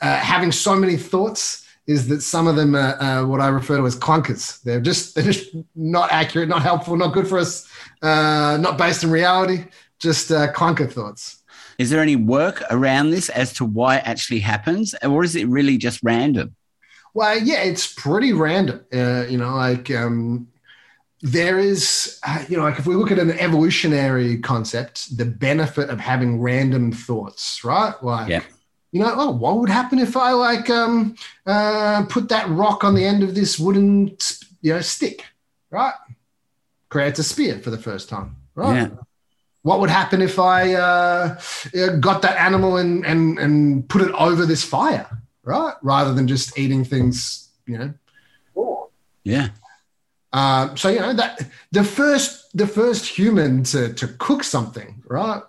uh, 0.00 0.16
having 0.18 0.52
so 0.52 0.76
many 0.76 0.96
thoughts 0.96 1.66
is 1.88 2.06
that 2.08 2.20
some 2.20 2.46
of 2.46 2.54
them 2.54 2.76
are 2.76 3.02
uh, 3.02 3.26
what 3.26 3.40
I 3.40 3.48
refer 3.48 3.78
to 3.78 3.86
as 3.86 3.96
clunkers. 3.96 4.62
They're 4.62 4.80
just 4.80 5.14
they're 5.16 5.24
just 5.24 5.56
not 5.74 6.12
accurate, 6.12 6.48
not 6.48 6.62
helpful, 6.62 6.96
not 6.96 7.12
good 7.14 7.26
for 7.26 7.38
us, 7.38 7.66
uh, 8.02 8.56
not 8.60 8.78
based 8.78 9.02
in 9.02 9.10
reality. 9.10 9.64
Just 9.98 10.30
uh, 10.30 10.52
clunker 10.52 10.88
thoughts. 10.92 11.37
Is 11.78 11.90
there 11.90 12.02
any 12.02 12.16
work 12.16 12.62
around 12.70 13.10
this 13.10 13.28
as 13.28 13.52
to 13.54 13.64
why 13.64 13.98
it 13.98 14.02
actually 14.04 14.40
happens, 14.40 14.94
or 15.02 15.22
is 15.22 15.36
it 15.36 15.46
really 15.46 15.78
just 15.78 16.00
random? 16.02 16.56
Well, 17.14 17.38
yeah, 17.38 17.62
it's 17.62 17.92
pretty 17.92 18.32
random. 18.32 18.84
Uh, 18.92 19.24
you 19.28 19.38
know, 19.38 19.54
like 19.54 19.90
um, 19.90 20.48
there 21.22 21.58
is, 21.58 22.18
uh, 22.26 22.44
you 22.48 22.56
know, 22.56 22.64
like 22.64 22.78
if 22.78 22.86
we 22.86 22.96
look 22.96 23.10
at 23.10 23.18
an 23.18 23.30
evolutionary 23.30 24.38
concept, 24.38 25.16
the 25.16 25.24
benefit 25.24 25.88
of 25.88 26.00
having 26.00 26.40
random 26.40 26.92
thoughts, 26.92 27.64
right? 27.64 27.94
Like, 28.02 28.28
Yeah. 28.28 28.42
you 28.92 29.00
know, 29.00 29.12
oh, 29.16 29.30
what 29.30 29.58
would 29.58 29.70
happen 29.70 29.98
if 30.00 30.16
I 30.16 30.32
like 30.32 30.68
um, 30.70 31.14
uh, 31.46 32.04
put 32.08 32.28
that 32.28 32.48
rock 32.48 32.84
on 32.84 32.94
the 32.94 33.04
end 33.04 33.22
of 33.22 33.34
this 33.34 33.58
wooden, 33.58 34.16
you 34.62 34.74
know, 34.74 34.80
stick, 34.80 35.24
right? 35.70 35.94
Creates 36.88 37.18
a 37.18 37.24
spear 37.24 37.58
for 37.58 37.70
the 37.70 37.78
first 37.78 38.08
time, 38.08 38.36
right? 38.54 38.74
Yeah. 38.74 38.88
What 39.68 39.80
would 39.80 39.90
happen 39.90 40.22
if 40.22 40.38
I 40.38 40.72
uh, 40.72 41.38
uh, 41.78 41.96
got 42.00 42.22
that 42.22 42.38
animal 42.38 42.78
and, 42.78 43.04
and 43.04 43.38
and 43.38 43.86
put 43.86 44.00
it 44.00 44.10
over 44.12 44.46
this 44.46 44.64
fire, 44.64 45.06
right? 45.42 45.74
Rather 45.82 46.14
than 46.14 46.26
just 46.26 46.58
eating 46.58 46.84
things, 46.86 47.50
you 47.66 47.76
know, 47.76 47.92
raw. 48.54 48.84
Yeah. 49.24 49.48
Um, 50.32 50.74
so 50.78 50.88
you 50.88 51.00
know 51.00 51.12
that 51.12 51.32
the 51.70 51.84
first 51.84 52.56
the 52.56 52.66
first 52.66 53.04
human 53.18 53.62
to 53.64 53.92
to 53.92 54.08
cook 54.26 54.42
something, 54.42 55.02
right? 55.06 55.42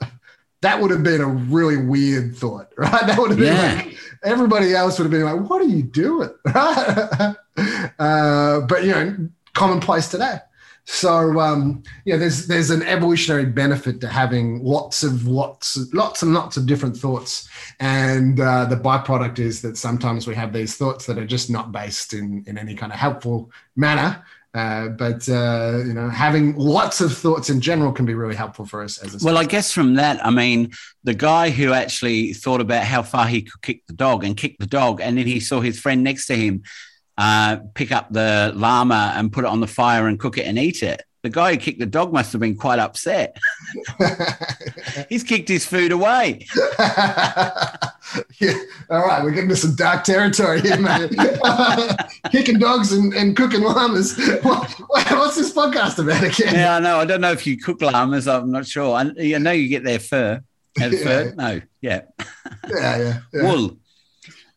That 0.64 0.82
would 0.82 0.92
have 0.92 1.04
been 1.04 1.22
a 1.22 1.28
really 1.56 1.78
weird 1.78 2.36
thought, 2.36 2.74
right? 2.78 3.08
That 3.08 3.18
would 3.20 3.30
have 3.30 3.40
been 3.40 3.56
Yeah. 3.56 3.76
like 3.86 3.98
everybody 4.22 4.76
else 4.76 5.00
would 5.00 5.06
have 5.06 5.12
been 5.18 5.24
like, 5.32 5.50
"What 5.50 5.62
are 5.62 5.72
you 5.78 5.84
doing?" 5.84 6.34
Right? 6.44 7.36
uh, 8.00 8.60
but 8.68 8.84
you 8.84 8.92
know, 8.92 9.30
commonplace 9.54 10.10
today. 10.10 10.40
So 10.91 11.39
um, 11.39 11.84
yeah, 12.03 12.17
there's 12.17 12.48
there's 12.48 12.72
an 12.72 12.81
evolutionary 12.81 13.46
benefit 13.46 14.01
to 14.01 14.08
having 14.08 14.63
lots 14.63 15.03
of 15.03 15.27
lots 15.27 15.77
lots 15.93 16.24
and 16.24 16.34
lots 16.34 16.58
of 16.58 16.65
different 16.65 16.98
thoughts, 16.98 17.48
and 17.79 18.39
uh, 18.39 18.65
the 18.65 18.75
byproduct 18.75 19.38
is 19.38 19.62
that 19.62 19.77
sometimes 19.77 20.25
we 20.25 20.34
have 20.34 20.51
these 20.51 20.77
thoughts 20.77 21.05
that 21.05 21.19
are 21.19 21.27
just 21.27 21.51
not 21.51 21.72
based 21.72 22.13
in 22.13 22.43
in 22.48 22.58
any 22.58 22.74
kind 22.74 22.91
of 22.91 22.98
helpful 22.98 23.51
manner. 23.75 24.25
Uh, 24.55 24.88
but 24.88 25.29
uh, 25.29 25.77
you 25.86 25.93
know, 25.93 26.10
having 26.10 26.55
lots 26.55 27.01
of 27.01 27.15
thoughts 27.15 27.51
in 27.51 27.62
general 27.62 27.91
can 27.91 28.08
be 28.08 28.15
really 28.15 28.36
helpful 28.36 28.65
for 28.65 28.81
us 28.81 28.98
as 28.98 29.13
a 29.13 29.24
Well, 29.24 29.38
I 29.38 29.46
guess 29.46 29.72
from 29.72 29.93
that, 29.93 30.25
I 30.25 30.31
mean, 30.31 30.72
the 31.03 31.13
guy 31.13 31.51
who 31.51 31.72
actually 31.72 32.34
thought 32.34 32.62
about 32.62 32.84
how 32.84 33.03
far 33.03 33.27
he 33.27 33.43
could 33.43 33.62
kick 33.62 33.86
the 33.86 33.93
dog 33.93 34.24
and 34.24 34.36
kick 34.36 34.58
the 34.58 34.65
dog, 34.65 35.01
and 35.01 35.19
then 35.19 35.27
he 35.27 35.39
saw 35.39 35.62
his 35.62 35.79
friend 35.79 36.03
next 36.03 36.25
to 36.25 36.36
him 36.36 36.63
uh, 37.20 37.58
pick 37.74 37.92
up 37.92 38.08
the 38.12 38.54
llama 38.56 39.14
and 39.16 39.32
put 39.32 39.44
it 39.44 39.48
on 39.48 39.60
the 39.60 39.68
fire 39.68 40.08
and 40.08 40.18
cook 40.18 40.38
it 40.38 40.44
and 40.44 40.58
eat 40.58 40.82
it. 40.82 41.04
The 41.22 41.30
guy 41.30 41.52
who 41.52 41.58
kicked 41.58 41.80
the 41.80 41.86
dog 41.86 42.14
must 42.14 42.32
have 42.32 42.40
been 42.40 42.56
quite 42.56 42.80
upset. 42.80 43.38
He's 45.10 45.26
kicked 45.26 45.50
his 45.50 45.66
food 45.66 45.92
away. 45.92 46.48
yeah. 48.40 48.54
All 48.90 49.06
right, 49.06 49.22
we're 49.22 49.32
getting 49.32 49.50
to 49.50 49.58
some 49.58 49.76
dark 49.76 50.06
territory 50.06 50.62
here, 50.62 50.80
man. 50.80 51.10
Kicking 52.32 52.58
dogs 52.58 52.94
and, 52.94 53.14
and 53.14 53.36
cooking 53.36 53.64
llamas. 53.64 54.18
What, 54.44 54.72
what's 54.88 55.36
this 55.36 55.52
podcast 55.54 56.00
about 56.00 56.24
again? 56.24 56.56
Yeah, 56.56 56.78
I 56.78 56.80
know. 56.80 57.00
I 57.00 57.06
don't 57.06 57.20
know 57.20 57.34
if 57.34 57.46
you 57.46 57.58
cook 57.58 57.82
llamas. 57.82 58.26
I'm 58.26 58.50
not 58.50 58.66
sure. 58.66 58.96
I, 58.96 59.12
I 59.20 59.38
know 59.40 59.52
you 59.52 59.68
get 59.68 59.84
their 59.84 60.00
fur. 60.00 60.42
And 60.80 60.94
Yeah. 60.94 61.04
fur? 61.04 61.34
No, 61.36 61.62
yeah. 61.82 62.02
Yeah, 62.70 62.98
yeah. 62.98 63.20
yeah. 63.34 63.44
Wool. 63.44 63.78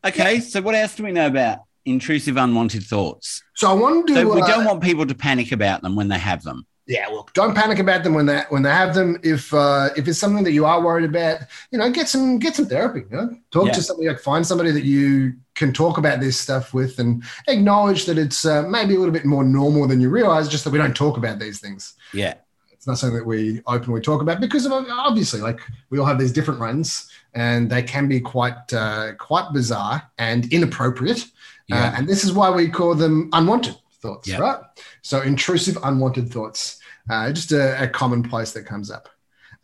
Okay, 0.05 0.39
so 0.39 0.63
what 0.63 0.77
else 0.77 0.95
do 0.95 1.03
we 1.03 1.11
know 1.11 1.27
about 1.27 1.59
intrusive, 1.85 2.37
unwanted 2.37 2.85
thoughts? 2.85 3.43
So 3.55 3.71
I 3.71 3.73
want 3.75 4.07
to. 4.09 4.15
So 4.15 4.35
we 4.35 4.41
uh, 4.43 4.47
don't 4.47 4.65
want 4.65 4.83
people 4.83 5.07
to 5.07 5.15
panic 5.15 5.53
about 5.53 5.83
them 5.83 5.97
when 5.97 6.09
they 6.09 6.19
have 6.19 6.43
them. 6.43 6.67
yeah, 6.87 7.07
look, 7.09 7.33
don't 7.33 7.55
panic 7.55 7.79
about 7.79 8.03
them 8.03 8.15
when 8.15 8.27
they 8.27 8.43
when 8.49 8.63
they 8.63 8.71
have 8.71 8.95
them. 8.95 9.19
If 9.23 9.53
uh, 9.55 9.91
if 9.97 10.09
it's 10.09 10.19
something 10.19 10.45
that 10.45 10.53
you 10.53 10.65
are 10.65 10.81
worried 10.83 11.09
about, 11.09 11.41
you 11.71 11.79
know, 11.79 11.91
get 11.91 12.09
some 12.09 12.39
get 12.39 12.57
some 12.57 12.67
therapy. 12.67 13.05
You 13.11 13.17
know? 13.17 13.37
Talk 13.51 13.67
Yeah. 13.67 13.73
to 13.73 13.83
somebody, 13.83 14.09
like 14.09 14.21
find 14.21 14.47
somebody 14.47 14.73
that 14.73 14.85
you 14.85 15.35
can 15.55 15.73
talk 15.73 15.99
about 15.99 16.19
this 16.21 16.39
stuff 16.39 16.75
with, 16.75 16.99
and 16.99 17.23
acknowledge 17.47 18.07
that 18.07 18.19
it's 18.19 18.45
uh, 18.45 18.63
maybe 18.63 18.95
a 18.95 18.99
little 18.99 19.13
bit 19.13 19.25
more 19.25 19.45
normal 19.45 19.87
than 19.87 20.01
you 20.01 20.11
realize. 20.11 20.49
Just 20.49 20.65
that 20.65 20.71
we 20.71 20.79
don't 20.79 20.97
talk 20.97 21.17
about 21.17 21.39
these 21.39 21.61
things. 21.61 21.95
Yeah. 22.13 22.35
It's 22.73 22.87
not 22.89 22.99
something 22.99 23.19
that 23.19 23.27
we 23.27 23.61
openly 23.69 24.01
talk 24.01 24.23
about 24.23 24.41
because 24.41 24.67
of, 24.67 24.73
obviously, 24.73 25.41
like 25.41 25.61
we 25.91 26.01
all 26.01 26.05
have 26.05 26.19
these 26.19 26.33
different 26.33 26.59
runs, 26.59 27.09
and 27.33 27.71
they 27.71 27.81
can 27.81 28.09
be 28.09 28.19
quite 28.19 28.73
uh, 28.73 29.13
quite 29.19 29.53
bizarre 29.53 30.03
and 30.19 30.53
inappropriate. 30.53 31.27
Uh, 31.71 31.93
and 31.97 32.09
this 32.09 32.25
is 32.25 32.33
why 32.33 32.51
we 32.51 32.69
call 32.69 32.95
them 32.95 33.29
unwanted 33.33 33.77
thoughts, 34.01 34.29
Yeah. 34.29 34.39
right? 34.39 34.59
So 35.03 35.23
intrusive, 35.23 35.79
unwanted 35.83 36.31
thoughts, 36.31 36.79
uh, 37.09 37.33
just 37.33 37.53
a, 37.53 37.83
a 37.85 37.89
common 37.89 38.23
place 38.23 38.53
that 38.53 38.65
comes 38.67 38.91
up. 38.91 39.09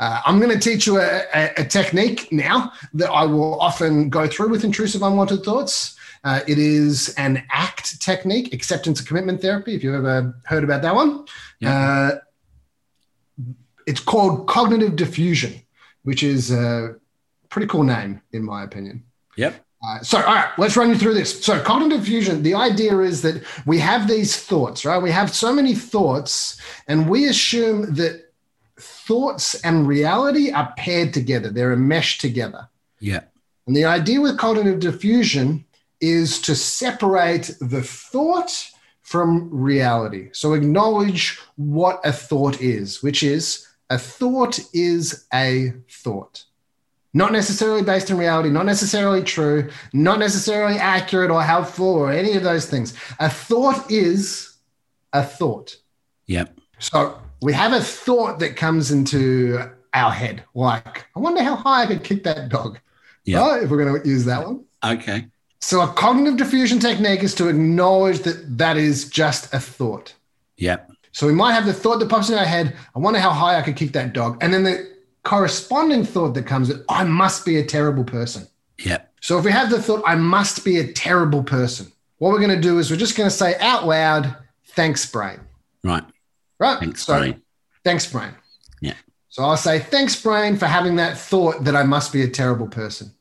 Uh, 0.01 0.21
I'm 0.25 0.39
going 0.39 0.57
to 0.57 0.61
teach 0.61 0.87
you 0.87 0.99
a, 1.01 1.23
a, 1.35 1.53
a 1.59 1.65
technique 1.65 2.29
now 2.31 2.73
that 2.95 3.11
I 3.11 3.25
will 3.27 3.61
often 3.61 4.09
go 4.11 4.29
through 4.29 4.49
with 4.51 4.63
intrusive, 4.65 5.03
unwanted 5.03 5.43
thoughts. 5.43 5.97
Uh, 6.25 6.41
it 6.47 6.59
is 6.59 7.15
an 7.17 7.43
ACT 7.53 8.01
technique, 8.01 8.55
acceptance 8.55 9.01
and 9.01 9.09
commitment 9.09 9.41
therapy. 9.41 9.75
If 9.75 9.83
you've 9.83 9.95
ever 9.97 10.35
heard 10.45 10.63
about 10.65 10.83
that 10.83 10.95
one, 10.95 11.25
uh, 11.67 12.13
it's 13.87 14.01
called 14.01 14.47
cognitive 14.47 14.93
defusion, 14.93 15.63
which 16.03 16.23
is 16.23 16.51
a 16.53 16.97
pretty 17.49 17.67
cool 17.67 17.83
name, 17.85 18.21
in 18.33 18.45
my 18.45 18.63
opinion. 18.63 19.05
Yep. 19.37 19.65
Uh, 19.83 20.01
so, 20.01 20.19
all 20.19 20.35
right, 20.35 20.51
let's 20.59 20.77
run 20.77 20.89
you 20.89 20.99
through 20.99 21.15
this. 21.15 21.45
So, 21.45 21.61
cognitive 21.63 22.05
fusion, 22.05 22.43
the 22.43 22.55
idea 22.55 22.99
is 22.99 23.23
that 23.23 23.45
we 23.65 23.79
have 23.79 24.09
these 24.09 24.37
thoughts, 24.37 24.85
right? 24.85 25.01
We 25.01 25.13
have 25.13 25.33
so 25.33 25.53
many 25.53 25.75
thoughts, 25.75 26.61
and 26.89 27.09
we 27.09 27.27
assume 27.29 27.95
that 27.95 28.33
thoughts 28.81 29.55
and 29.63 29.87
reality 29.87 30.51
are 30.51 30.75
paired 30.77 31.15
together, 31.15 31.51
they're 31.51 31.77
meshed 31.77 32.21
together. 32.21 32.69
Yeah. 32.99 33.21
And 33.67 33.77
the 33.77 33.85
idea 33.85 34.21
with 34.21 34.39
cognitive 34.39 34.81
defusion 34.81 35.65
is 36.01 36.41
to 36.43 36.55
separate 36.57 37.55
the 37.61 37.83
thought 37.83 38.71
from 39.03 39.49
reality. 39.51 40.31
So, 40.33 40.55
acknowledge 40.55 41.39
what 41.55 42.01
a 42.05 42.13
thought 42.13 42.61
is, 42.61 43.01
which 43.01 43.23
is 43.23 43.65
a 43.91 43.99
thought 43.99 44.59
is 44.75 45.27
a 45.33 45.73
thought 45.89 46.45
not 47.19 47.33
necessarily 47.33 47.83
based 47.83 48.11
in 48.11 48.17
reality, 48.17 48.49
not 48.49 48.65
necessarily 48.65 49.23
true, 49.23 49.69
not 49.93 50.21
necessarily 50.21 50.79
accurate 50.79 51.33
or 51.33 51.43
helpful 51.43 51.89
or 51.89 52.13
any 52.13 52.35
of 52.37 52.45
those 52.45 52.67
things. 52.67 52.95
A 53.19 53.29
thought 53.29 53.91
is 53.91 54.57
a 55.13 55.25
thought. 55.25 55.77
Yep. 56.27 56.61
So 56.79 57.19
we 57.43 57.53
have 57.53 57.73
a 57.73 57.81
thought 57.81 58.39
that 58.39 58.55
comes 58.55 58.93
into 58.93 59.69
our 59.95 60.13
head, 60.13 60.45
like, 60.55 61.07
I 61.17 61.19
wonder 61.19 61.43
how 61.43 61.57
high 61.57 61.83
I 61.83 61.87
could 61.87 62.05
kick 62.05 62.23
that 62.23 62.51
dog. 62.51 62.79
Yeah. 63.25 63.41
Right? 63.41 63.65
If 63.65 63.71
we're 63.71 63.85
going 63.85 64.01
to 64.01 64.09
use 64.09 64.25
that 64.27 64.47
one. 64.47 64.65
Okay. 64.85 65.27
So 65.61 65.81
a 65.81 65.89
cognitive 65.89 66.37
defusion 66.37 66.81
technique 66.81 67.25
is 67.25 67.35
to 67.35 67.49
acknowledge 67.49 68.21
that 68.21 68.59
that 68.59 68.77
is 68.77 69.09
just 69.09 69.53
a 69.53 69.59
thought. 69.59 70.15
Yep. 70.59 70.93
So 71.11 71.27
we 71.27 71.33
might 71.33 71.55
have 71.55 71.67
the 71.67 71.73
thought 71.73 71.99
that 71.99 72.09
pops 72.09 72.31
in 72.31 72.39
our 72.39 72.45
head, 72.45 72.77
I 72.95 73.01
wonder 73.01 73.19
how 73.19 73.31
high 73.31 73.59
I 73.59 73.63
could 73.63 73.75
kick 73.75 73.93
that 73.95 74.13
dog. 74.13 74.39
And 74.41 74.55
then 74.55 74.63
the 74.63 74.98
corresponding 75.29 76.05
thought 76.05 76.33
that 76.33 76.47
comes, 76.47 76.69
that 76.69 76.83
I 76.89 77.05
must 77.05 77.45
be 77.45 77.59
a 77.59 77.65
terrible 77.65 78.03
person. 78.03 78.47
Yeah. 78.79 79.03
So 79.21 79.39
if 79.39 79.45
we 79.45 79.53
have 79.53 79.69
the 79.69 79.81
thought, 79.81 80.03
I 80.07 80.15
must 80.15 80.65
be 80.65 80.79
a 80.79 80.91
terrible 80.91 81.43
person, 81.43 81.93
what 82.17 82.31
we're 82.31 82.39
going 82.39 82.57
to 82.57 82.61
do 82.61 82.79
is 82.79 82.91
we're 82.91 82.97
just 82.97 83.15
going 83.15 83.29
to 83.29 83.37
say 83.37 83.55
out 83.59 83.87
loud, 83.87 84.35
thanks, 84.69 85.05
brain. 85.05 85.39
Right. 85.85 86.03
Right? 86.59 86.81
Thanks, 86.81 87.05
so, 87.05 87.19
brain. 87.19 87.43
Thanks, 87.85 88.11
brain. 88.11 88.33
Yeah. 88.81 88.95
So 89.29 89.43
I'll 89.43 89.59
say, 89.59 89.81
thanks, 89.81 90.19
brain, 90.19 90.57
for 90.57 90.65
having 90.65 90.97
that 90.97 91.19
thought 91.19 91.63
that 91.65 91.77
I 91.77 91.83
must 91.83 92.11
be 92.11 92.23
a 92.23 92.29
terrible 92.29 92.67
person. 92.67 93.13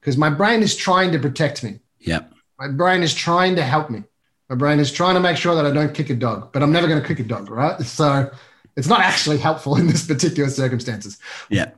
Because 0.00 0.18
my 0.18 0.28
brain 0.28 0.62
is 0.62 0.76
trying 0.76 1.10
to 1.12 1.18
protect 1.18 1.64
me. 1.64 1.80
Yeah. 2.00 2.24
My 2.58 2.68
brain 2.68 3.02
is 3.02 3.14
trying 3.14 3.56
to 3.56 3.62
help 3.62 3.88
me. 3.88 4.02
My 4.50 4.56
brain 4.56 4.78
is 4.78 4.92
trying 4.92 5.14
to 5.14 5.20
make 5.20 5.38
sure 5.38 5.54
that 5.54 5.64
I 5.64 5.70
don't 5.70 5.94
kick 5.94 6.10
a 6.10 6.14
dog, 6.14 6.52
but 6.52 6.62
I'm 6.62 6.70
never 6.70 6.86
going 6.86 7.00
to 7.00 7.08
kick 7.08 7.18
a 7.18 7.24
dog, 7.24 7.48
right? 7.48 7.80
So 7.80 8.30
it's 8.76 8.88
not 8.88 9.00
actually 9.00 9.38
helpful 9.38 9.76
in 9.76 9.86
this 9.86 10.06
particular 10.06 10.50
circumstances. 10.50 11.18
Yeah. 11.48 11.70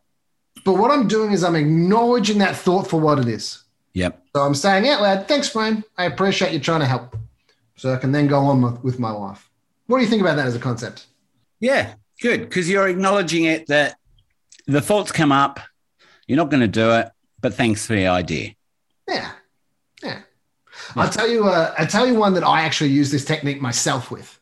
But 0.64 0.74
what 0.74 0.90
I'm 0.90 1.08
doing 1.08 1.32
is 1.32 1.44
I'm 1.44 1.54
acknowledging 1.54 2.38
that 2.38 2.56
thought 2.56 2.88
for 2.88 3.00
what 3.00 3.18
it 3.18 3.28
is. 3.28 3.62
Yep. 3.94 4.22
So 4.34 4.42
I'm 4.42 4.54
saying 4.54 4.88
out 4.88 5.00
loud, 5.00 5.28
thanks, 5.28 5.48
brain. 5.50 5.84
I 5.96 6.04
appreciate 6.04 6.52
you 6.52 6.60
trying 6.60 6.80
to 6.80 6.86
help. 6.86 7.16
So 7.76 7.92
I 7.92 7.96
can 7.96 8.12
then 8.12 8.26
go 8.26 8.40
on 8.40 8.60
with, 8.60 8.82
with 8.82 8.98
my 8.98 9.10
life. 9.10 9.48
What 9.86 9.98
do 9.98 10.04
you 10.04 10.10
think 10.10 10.20
about 10.20 10.36
that 10.36 10.46
as 10.46 10.56
a 10.56 10.58
concept? 10.58 11.06
Yeah. 11.60 11.94
Good. 12.20 12.40
Because 12.40 12.68
you're 12.68 12.88
acknowledging 12.88 13.44
it 13.44 13.68
that 13.68 13.96
the 14.66 14.80
thoughts 14.80 15.12
come 15.12 15.32
up, 15.32 15.60
you're 16.26 16.36
not 16.36 16.50
going 16.50 16.60
to 16.60 16.68
do 16.68 16.92
it, 16.92 17.08
but 17.40 17.54
thanks 17.54 17.86
for 17.86 17.94
the 17.94 18.08
idea. 18.08 18.54
Yeah. 19.08 19.30
Yeah. 20.02 20.20
I'll 20.96 21.08
tell 21.08 21.28
you, 21.28 21.44
uh, 21.44 21.74
I'll 21.78 21.86
tell 21.86 22.06
you 22.06 22.14
one 22.14 22.34
that 22.34 22.44
I 22.44 22.62
actually 22.62 22.90
use 22.90 23.10
this 23.10 23.24
technique 23.24 23.60
myself 23.60 24.10
with. 24.10 24.37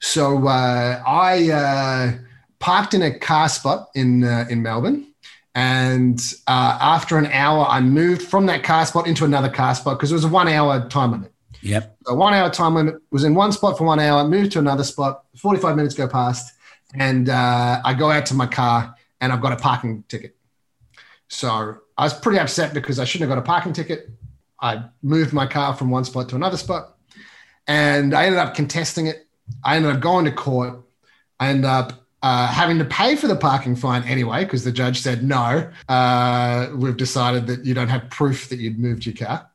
So 0.00 0.46
uh, 0.46 1.02
I 1.06 1.50
uh, 1.50 2.12
parked 2.58 2.94
in 2.94 3.02
a 3.02 3.18
car 3.18 3.48
spot 3.48 3.88
in 3.94 4.24
uh, 4.24 4.46
in 4.48 4.62
Melbourne, 4.62 5.12
and 5.54 6.20
uh, 6.46 6.78
after 6.80 7.18
an 7.18 7.26
hour, 7.26 7.66
I 7.66 7.80
moved 7.80 8.22
from 8.22 8.46
that 8.46 8.62
car 8.62 8.86
spot 8.86 9.06
into 9.06 9.24
another 9.24 9.48
car 9.48 9.74
spot 9.74 9.98
because 9.98 10.10
it 10.10 10.14
was 10.14 10.24
a 10.24 10.28
one 10.28 10.48
hour 10.48 10.88
time 10.88 11.12
limit. 11.12 11.32
Yep. 11.62 11.96
So 12.06 12.14
one 12.14 12.34
hour 12.34 12.50
time 12.50 12.74
limit 12.74 12.96
was 13.10 13.24
in 13.24 13.34
one 13.34 13.52
spot 13.52 13.76
for 13.76 13.84
one 13.84 13.98
hour, 13.98 14.26
moved 14.26 14.52
to 14.52 14.60
another 14.60 14.84
spot. 14.84 15.24
Forty 15.36 15.60
five 15.60 15.76
minutes 15.76 15.94
go 15.94 16.06
past, 16.06 16.54
and 16.94 17.28
uh, 17.28 17.80
I 17.84 17.94
go 17.94 18.10
out 18.10 18.26
to 18.26 18.34
my 18.34 18.46
car 18.46 18.94
and 19.20 19.32
I've 19.32 19.40
got 19.40 19.52
a 19.52 19.56
parking 19.56 20.04
ticket. 20.08 20.36
So 21.28 21.78
I 21.96 22.04
was 22.04 22.14
pretty 22.14 22.38
upset 22.38 22.72
because 22.72 22.98
I 22.98 23.04
shouldn't 23.04 23.28
have 23.28 23.36
got 23.36 23.42
a 23.42 23.46
parking 23.46 23.72
ticket. 23.72 24.10
I 24.60 24.84
moved 25.02 25.32
my 25.32 25.46
car 25.46 25.74
from 25.74 25.90
one 25.90 26.04
spot 26.04 26.28
to 26.30 26.36
another 26.36 26.56
spot, 26.56 26.96
and 27.66 28.14
I 28.14 28.26
ended 28.26 28.38
up 28.38 28.54
contesting 28.54 29.06
it. 29.06 29.27
I 29.64 29.76
ended 29.76 29.94
up 29.94 30.00
going 30.00 30.24
to 30.24 30.32
court. 30.32 30.80
I 31.40 31.48
ended 31.48 31.66
up 31.66 31.92
uh, 32.22 32.48
having 32.48 32.78
to 32.78 32.84
pay 32.84 33.14
for 33.14 33.28
the 33.28 33.36
parking 33.36 33.76
fine 33.76 34.02
anyway 34.04 34.44
because 34.44 34.64
the 34.64 34.72
judge 34.72 35.00
said 35.00 35.22
no. 35.22 35.70
Uh, 35.88 36.68
we've 36.74 36.96
decided 36.96 37.46
that 37.46 37.64
you 37.64 37.74
don't 37.74 37.88
have 37.88 38.08
proof 38.10 38.48
that 38.48 38.58
you'd 38.58 38.78
moved 38.78 39.06
your 39.06 39.14
car, 39.14 39.48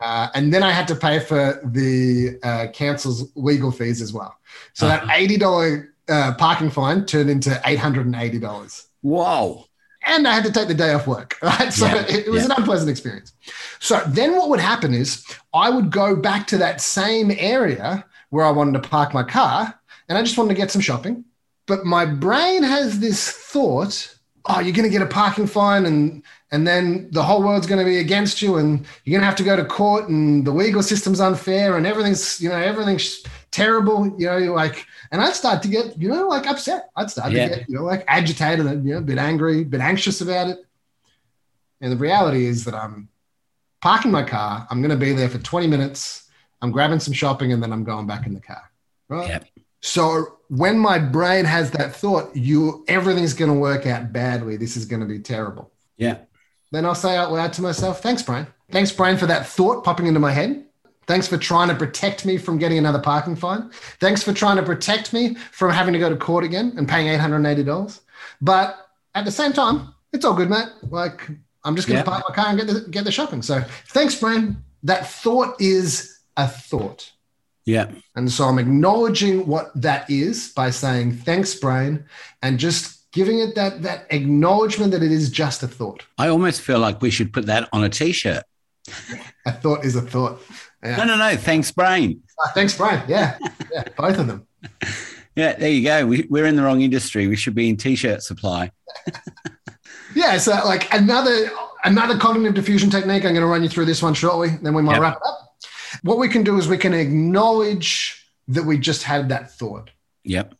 uh, 0.00 0.28
and 0.34 0.52
then 0.54 0.62
I 0.62 0.70
had 0.70 0.86
to 0.88 0.94
pay 0.94 1.18
for 1.18 1.60
the 1.64 2.38
uh, 2.42 2.66
council's 2.72 3.30
legal 3.34 3.72
fees 3.72 4.00
as 4.00 4.12
well. 4.12 4.36
So 4.74 4.86
that 4.86 5.08
eighty 5.10 5.36
dollar 5.36 5.92
uh, 6.08 6.34
parking 6.34 6.70
fine 6.70 7.06
turned 7.06 7.28
into 7.30 7.60
eight 7.64 7.78
hundred 7.78 8.06
and 8.06 8.14
eighty 8.14 8.38
dollars. 8.38 8.86
Wow. 9.02 9.64
And 10.08 10.28
I 10.28 10.34
had 10.34 10.44
to 10.44 10.52
take 10.52 10.68
the 10.68 10.74
day 10.74 10.92
off 10.92 11.08
work, 11.08 11.36
right? 11.42 11.72
So 11.72 11.86
Yeah, 11.86 12.02
it, 12.02 12.26
it 12.26 12.30
was 12.30 12.42
yeah. 12.42 12.52
an 12.54 12.60
unpleasant 12.60 12.88
experience. 12.88 13.32
So 13.80 14.00
then 14.06 14.36
what 14.36 14.48
would 14.50 14.60
happen 14.60 14.94
is 14.94 15.24
I 15.52 15.68
would 15.68 15.90
go 15.90 16.14
back 16.14 16.46
to 16.48 16.58
that 16.58 16.80
same 16.80 17.32
area 17.36 18.04
where 18.36 18.44
I 18.44 18.50
wanted 18.50 18.80
to 18.80 18.88
park 18.88 19.14
my 19.14 19.22
car 19.22 19.74
and 20.08 20.18
I 20.18 20.22
just 20.22 20.36
wanted 20.36 20.50
to 20.54 20.60
get 20.60 20.70
some 20.70 20.82
shopping. 20.82 21.24
But 21.66 21.84
my 21.84 22.04
brain 22.04 22.62
has 22.62 23.00
this 23.00 23.28
thought, 23.30 24.14
oh, 24.44 24.60
you're 24.60 24.74
going 24.74 24.88
to 24.88 24.96
get 24.96 25.02
a 25.02 25.06
parking 25.06 25.46
fine 25.46 25.86
and 25.86 26.22
and 26.52 26.64
then 26.64 27.08
the 27.10 27.22
whole 27.24 27.42
world's 27.42 27.66
going 27.66 27.80
to 27.84 27.84
be 27.84 27.98
against 27.98 28.40
you 28.40 28.56
and 28.58 28.86
you're 29.04 29.14
going 29.18 29.22
to 29.22 29.26
have 29.26 29.34
to 29.36 29.42
go 29.42 29.56
to 29.56 29.64
court 29.64 30.08
and 30.08 30.46
the 30.46 30.52
legal 30.52 30.80
system's 30.82 31.18
unfair 31.20 31.76
and 31.76 31.84
everything's, 31.86 32.40
you 32.40 32.48
know, 32.48 32.54
everything's 32.56 33.24
terrible, 33.50 34.06
you 34.16 34.26
know, 34.26 34.38
like 34.52 34.86
and 35.10 35.20
I'd 35.20 35.34
start 35.34 35.62
to 35.62 35.68
get, 35.68 36.00
you 36.00 36.08
know, 36.08 36.28
like 36.28 36.46
upset. 36.46 36.90
I'd 36.94 37.10
start 37.10 37.32
Yeah. 37.32 37.48
to 37.48 37.56
get, 37.56 37.68
you 37.68 37.74
know, 37.76 37.84
like 37.84 38.04
agitated 38.06 38.66
and, 38.66 38.86
you 38.86 38.92
know, 38.92 38.98
a 38.98 39.08
bit 39.12 39.18
angry, 39.18 39.62
a 39.62 39.64
bit 39.64 39.80
anxious 39.80 40.20
about 40.20 40.48
it. 40.50 40.58
And 41.80 41.90
the 41.90 41.96
reality 41.96 42.44
is 42.46 42.64
that 42.66 42.74
I'm 42.74 43.08
parking 43.82 44.12
my 44.12 44.22
car. 44.22 44.66
I'm 44.70 44.80
going 44.82 44.90
to 44.98 45.04
be 45.06 45.12
there 45.12 45.28
for 45.28 45.38
20 45.38 45.66
minutes. 45.66 46.25
I'm 46.62 46.70
grabbing 46.70 47.00
some 47.00 47.12
shopping 47.14 47.52
and 47.52 47.62
then 47.62 47.72
I'm 47.72 47.84
going 47.84 48.06
back 48.06 48.26
in 48.26 48.34
the 48.34 48.40
car. 48.40 48.62
Right. 49.08 49.28
Yep. 49.28 49.46
So 49.82 50.38
when 50.48 50.78
my 50.78 50.98
brain 50.98 51.44
has 51.44 51.70
that 51.72 51.94
thought, 51.94 52.34
you 52.34 52.84
everything's 52.88 53.34
going 53.34 53.52
to 53.52 53.58
work 53.58 53.86
out 53.86 54.12
badly. 54.12 54.56
This 54.56 54.76
is 54.76 54.84
going 54.84 55.00
to 55.00 55.06
be 55.06 55.18
terrible. 55.18 55.70
Yeah. 55.96 56.18
Then 56.72 56.84
I'll 56.84 56.94
say 56.94 57.16
out 57.16 57.30
loud 57.32 57.52
to 57.54 57.62
myself, 57.62 58.00
thanks, 58.02 58.22
Brian. 58.22 58.46
Thanks, 58.72 58.90
Brian, 58.90 59.16
for 59.16 59.26
that 59.26 59.46
thought 59.46 59.84
popping 59.84 60.06
into 60.06 60.18
my 60.18 60.32
head. 60.32 60.64
Thanks 61.06 61.28
for 61.28 61.36
trying 61.38 61.68
to 61.68 61.74
protect 61.76 62.26
me 62.26 62.36
from 62.36 62.58
getting 62.58 62.78
another 62.78 62.98
parking 62.98 63.36
fine. 63.36 63.70
Thanks 64.00 64.24
for 64.24 64.32
trying 64.32 64.56
to 64.56 64.62
protect 64.64 65.12
me 65.12 65.34
from 65.52 65.70
having 65.70 65.92
to 65.92 66.00
go 66.00 66.08
to 66.08 66.16
court 66.16 66.42
again 66.42 66.74
and 66.76 66.88
paying 66.88 67.06
$880. 67.06 68.00
But 68.40 68.88
at 69.14 69.24
the 69.24 69.30
same 69.30 69.52
time, 69.52 69.94
it's 70.12 70.24
all 70.24 70.34
good, 70.34 70.50
mate. 70.50 70.66
Like, 70.90 71.28
I'm 71.62 71.76
just 71.76 71.86
going 71.86 71.98
Yeah. 71.98 72.02
to 72.02 72.10
park 72.10 72.24
my 72.28 72.34
car 72.34 72.46
and 72.48 72.58
get 72.58 72.66
the, 72.66 72.80
get 72.90 73.04
the 73.04 73.12
shopping. 73.12 73.42
So 73.42 73.62
thanks, 73.90 74.16
Brian. 74.16 74.64
That 74.82 75.08
thought 75.08 75.60
is 75.60 76.15
a 76.36 76.46
thought. 76.48 77.12
Yeah. 77.64 77.90
And 78.14 78.30
so 78.30 78.44
I'm 78.44 78.58
acknowledging 78.58 79.46
what 79.46 79.70
that 79.80 80.08
is 80.10 80.52
by 80.54 80.70
saying 80.70 81.16
thanks, 81.16 81.54
brain, 81.54 82.04
and 82.42 82.58
just 82.58 83.10
giving 83.12 83.40
it 83.40 83.54
that 83.56 83.82
that 83.82 84.06
acknowledgement 84.10 84.92
that 84.92 85.02
it 85.02 85.10
is 85.10 85.30
just 85.30 85.62
a 85.62 85.68
thought. 85.68 86.04
I 86.18 86.28
almost 86.28 86.60
feel 86.60 86.78
like 86.78 87.02
we 87.02 87.10
should 87.10 87.32
put 87.32 87.46
that 87.46 87.68
on 87.72 87.82
a 87.82 87.88
t-shirt. 87.88 88.44
A 89.46 89.52
thought 89.52 89.84
is 89.84 89.96
a 89.96 90.02
thought. 90.02 90.40
Yeah. 90.84 90.96
No, 90.96 91.04
no, 91.04 91.16
no. 91.16 91.36
Thanks, 91.36 91.72
brain. 91.72 92.22
Ah, 92.44 92.52
thanks, 92.54 92.76
Brian. 92.76 93.02
Yeah, 93.08 93.36
yeah, 93.72 93.84
both 93.96 94.18
of 94.18 94.26
them. 94.26 94.46
Yeah, 95.34 95.52
there 95.52 95.68
you 95.70 95.84
go. 95.84 96.06
We, 96.06 96.26
we're 96.30 96.46
in 96.46 96.56
the 96.56 96.62
wrong 96.62 96.80
industry. 96.80 97.26
We 97.26 97.36
should 97.36 97.54
be 97.54 97.68
in 97.68 97.76
t-shirt 97.76 98.22
supply. 98.22 98.70
Yeah, 100.14 100.38
so 100.38 100.52
like 100.64 100.92
another 100.94 101.50
another 101.84 102.16
cognitive 102.16 102.64
defusion 102.64 102.90
technique. 102.90 103.24
I'm 103.26 103.32
going 103.34 103.42
to 103.42 103.46
run 103.46 103.62
you 103.62 103.68
through 103.68 103.84
this 103.84 104.02
one 104.02 104.14
shortly. 104.14 104.48
Then 104.62 104.72
we 104.72 104.80
might 104.80 104.94
Yep. 104.94 105.02
wrap 105.02 105.16
it 105.16 105.22
up. 105.26 105.45
What 106.02 106.18
we 106.18 106.28
can 106.28 106.42
do 106.44 106.58
is 106.58 106.68
we 106.68 106.78
can 106.78 106.94
acknowledge 106.94 108.26
that 108.48 108.64
we 108.64 108.78
just 108.78 109.02
had 109.02 109.28
that 109.30 109.50
thought. 109.52 109.90
Yep. 110.24 110.54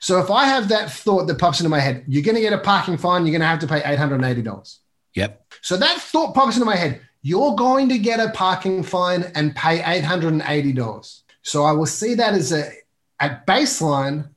So 0.00 0.20
if 0.20 0.30
I 0.30 0.46
have 0.46 0.68
that 0.68 0.90
thought 0.90 1.26
that 1.26 1.38
pops 1.38 1.60
into 1.60 1.70
my 1.70 1.80
head, 1.80 2.04
you're 2.06 2.22
going 2.22 2.34
to 2.34 2.40
get 2.40 2.52
a 2.52 2.58
parking 2.58 2.96
fine. 2.96 3.24
You're 3.24 3.32
going 3.32 3.40
to 3.40 3.46
have 3.46 3.60
to 3.60 3.66
pay 3.66 3.82
eight 3.84 3.98
hundred 3.98 4.16
and 4.16 4.24
eighty 4.24 4.42
dollars. 4.42 4.80
Yep. 5.14 5.54
So 5.62 5.76
that 5.76 5.98
thought 5.98 6.34
pops 6.34 6.56
into 6.56 6.66
my 6.66 6.76
head. 6.76 7.00
You're 7.22 7.56
going 7.56 7.88
to 7.88 7.98
get 7.98 8.20
a 8.20 8.30
parking 8.30 8.82
fine 8.82 9.24
and 9.34 9.54
pay 9.56 9.80
$880. 9.80 11.22
So 11.42 11.64
I 11.64 11.72
will 11.72 11.86
see 11.86 12.14
that 12.14 12.34
as 12.34 12.52
a 12.52 12.70
at 13.18 13.46
baseline. 13.46 14.28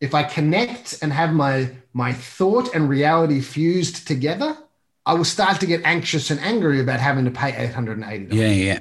If 0.00 0.14
I 0.14 0.22
connect 0.22 1.00
and 1.02 1.12
have 1.12 1.32
my 1.32 1.70
my 1.92 2.12
thought 2.12 2.74
and 2.74 2.88
reality 2.88 3.40
fused 3.40 4.06
together, 4.06 4.56
I 5.04 5.14
will 5.14 5.24
start 5.24 5.60
to 5.60 5.66
get 5.66 5.82
anxious 5.84 6.30
and 6.30 6.40
angry 6.40 6.80
about 6.80 7.00
having 7.00 7.24
to 7.24 7.30
pay 7.30 7.52
$880. 7.52 8.32
Yeah, 8.32 8.48
yeah. 8.48 8.78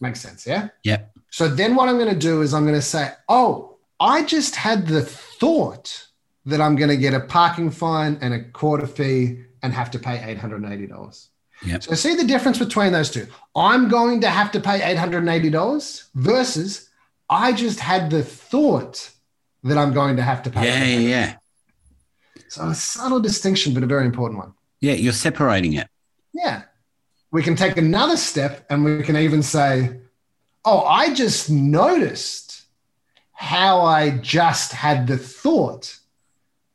Makes 0.00 0.20
sense, 0.20 0.46
yeah? 0.46 0.68
Yep. 0.84 1.12
So 1.30 1.48
then 1.48 1.74
what 1.74 1.88
I'm 1.88 1.96
going 1.96 2.12
to 2.12 2.18
do 2.18 2.42
is 2.42 2.54
I'm 2.54 2.64
going 2.64 2.74
to 2.74 2.82
say, 2.82 3.12
oh, 3.28 3.76
I 4.00 4.24
just 4.24 4.56
had 4.56 4.86
the 4.86 5.02
thought 5.02 6.08
that 6.46 6.60
I'm 6.60 6.74
going 6.74 6.88
to 6.88 6.96
get 6.96 7.14
a 7.14 7.20
parking 7.20 7.70
fine 7.70 8.18
and 8.20 8.32
a 8.32 8.42
quarter 8.42 8.86
fee 8.86 9.44
and 9.62 9.72
have 9.74 9.90
to 9.92 9.98
pay 9.98 10.16
$880. 10.34 11.28
Yep. 11.66 11.82
So 11.82 11.94
see 11.94 12.14
the 12.14 12.24
difference 12.24 12.58
between 12.58 12.92
those 12.92 13.10
two. 13.10 13.26
I'm 13.54 13.88
going 13.88 14.22
to 14.22 14.30
have 14.30 14.50
to 14.52 14.60
pay 14.60 14.80
$880 14.80 16.08
versus 16.14 16.88
I 17.28 17.52
just 17.52 17.78
had 17.78 18.10
the 18.10 18.22
thought 18.22 19.10
that 19.64 19.76
I'm 19.76 19.92
going 19.92 20.16
to 20.16 20.22
have 20.22 20.42
to 20.44 20.50
pay. 20.50 20.64
Yeah, 20.64 20.84
yeah, 20.84 21.08
yeah. 21.08 21.36
So 22.48 22.68
a 22.68 22.74
subtle 22.74 23.20
distinction, 23.20 23.74
but 23.74 23.82
a 23.82 23.86
very 23.86 24.06
important 24.06 24.40
one. 24.40 24.54
Yeah, 24.80 24.94
you're 24.94 25.12
separating 25.12 25.74
it. 25.74 25.86
Yeah. 26.32 26.62
We 27.32 27.42
can 27.42 27.56
take 27.56 27.76
another 27.76 28.16
step 28.16 28.66
and 28.70 28.84
we 28.84 29.02
can 29.02 29.16
even 29.16 29.42
say, 29.42 30.00
oh, 30.64 30.82
I 30.82 31.14
just 31.14 31.50
noticed 31.50 32.62
how 33.32 33.80
I 33.82 34.10
just 34.18 34.72
had 34.72 35.06
the 35.06 35.16
thought 35.16 35.98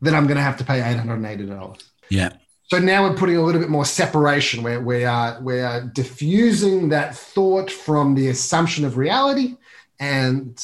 that 0.02 0.14
I'm 0.14 0.26
going 0.26 0.38
to 0.38 0.44
have 0.44 0.58
to 0.58 0.64
pay 0.64 0.80
$880. 0.82 1.84
Yeah. 2.10 2.34
So 2.68 2.80
now 2.80 3.04
we're 3.04 3.16
putting 3.16 3.38
a 3.38 3.44
little 3.44 3.62
bit 3.62 3.70
more 3.70 3.86
separation 3.86 4.64
where 4.64 4.82
we 4.82 5.06
are, 5.06 5.40
we 5.42 5.60
are 5.60 5.82
diffusing 5.82 6.90
that 6.90 7.16
thought 7.16 7.70
from 7.70 8.16
the 8.16 8.30
assumption 8.30 8.86
of 8.86 8.98
reality 8.98 9.58
and 10.00 10.60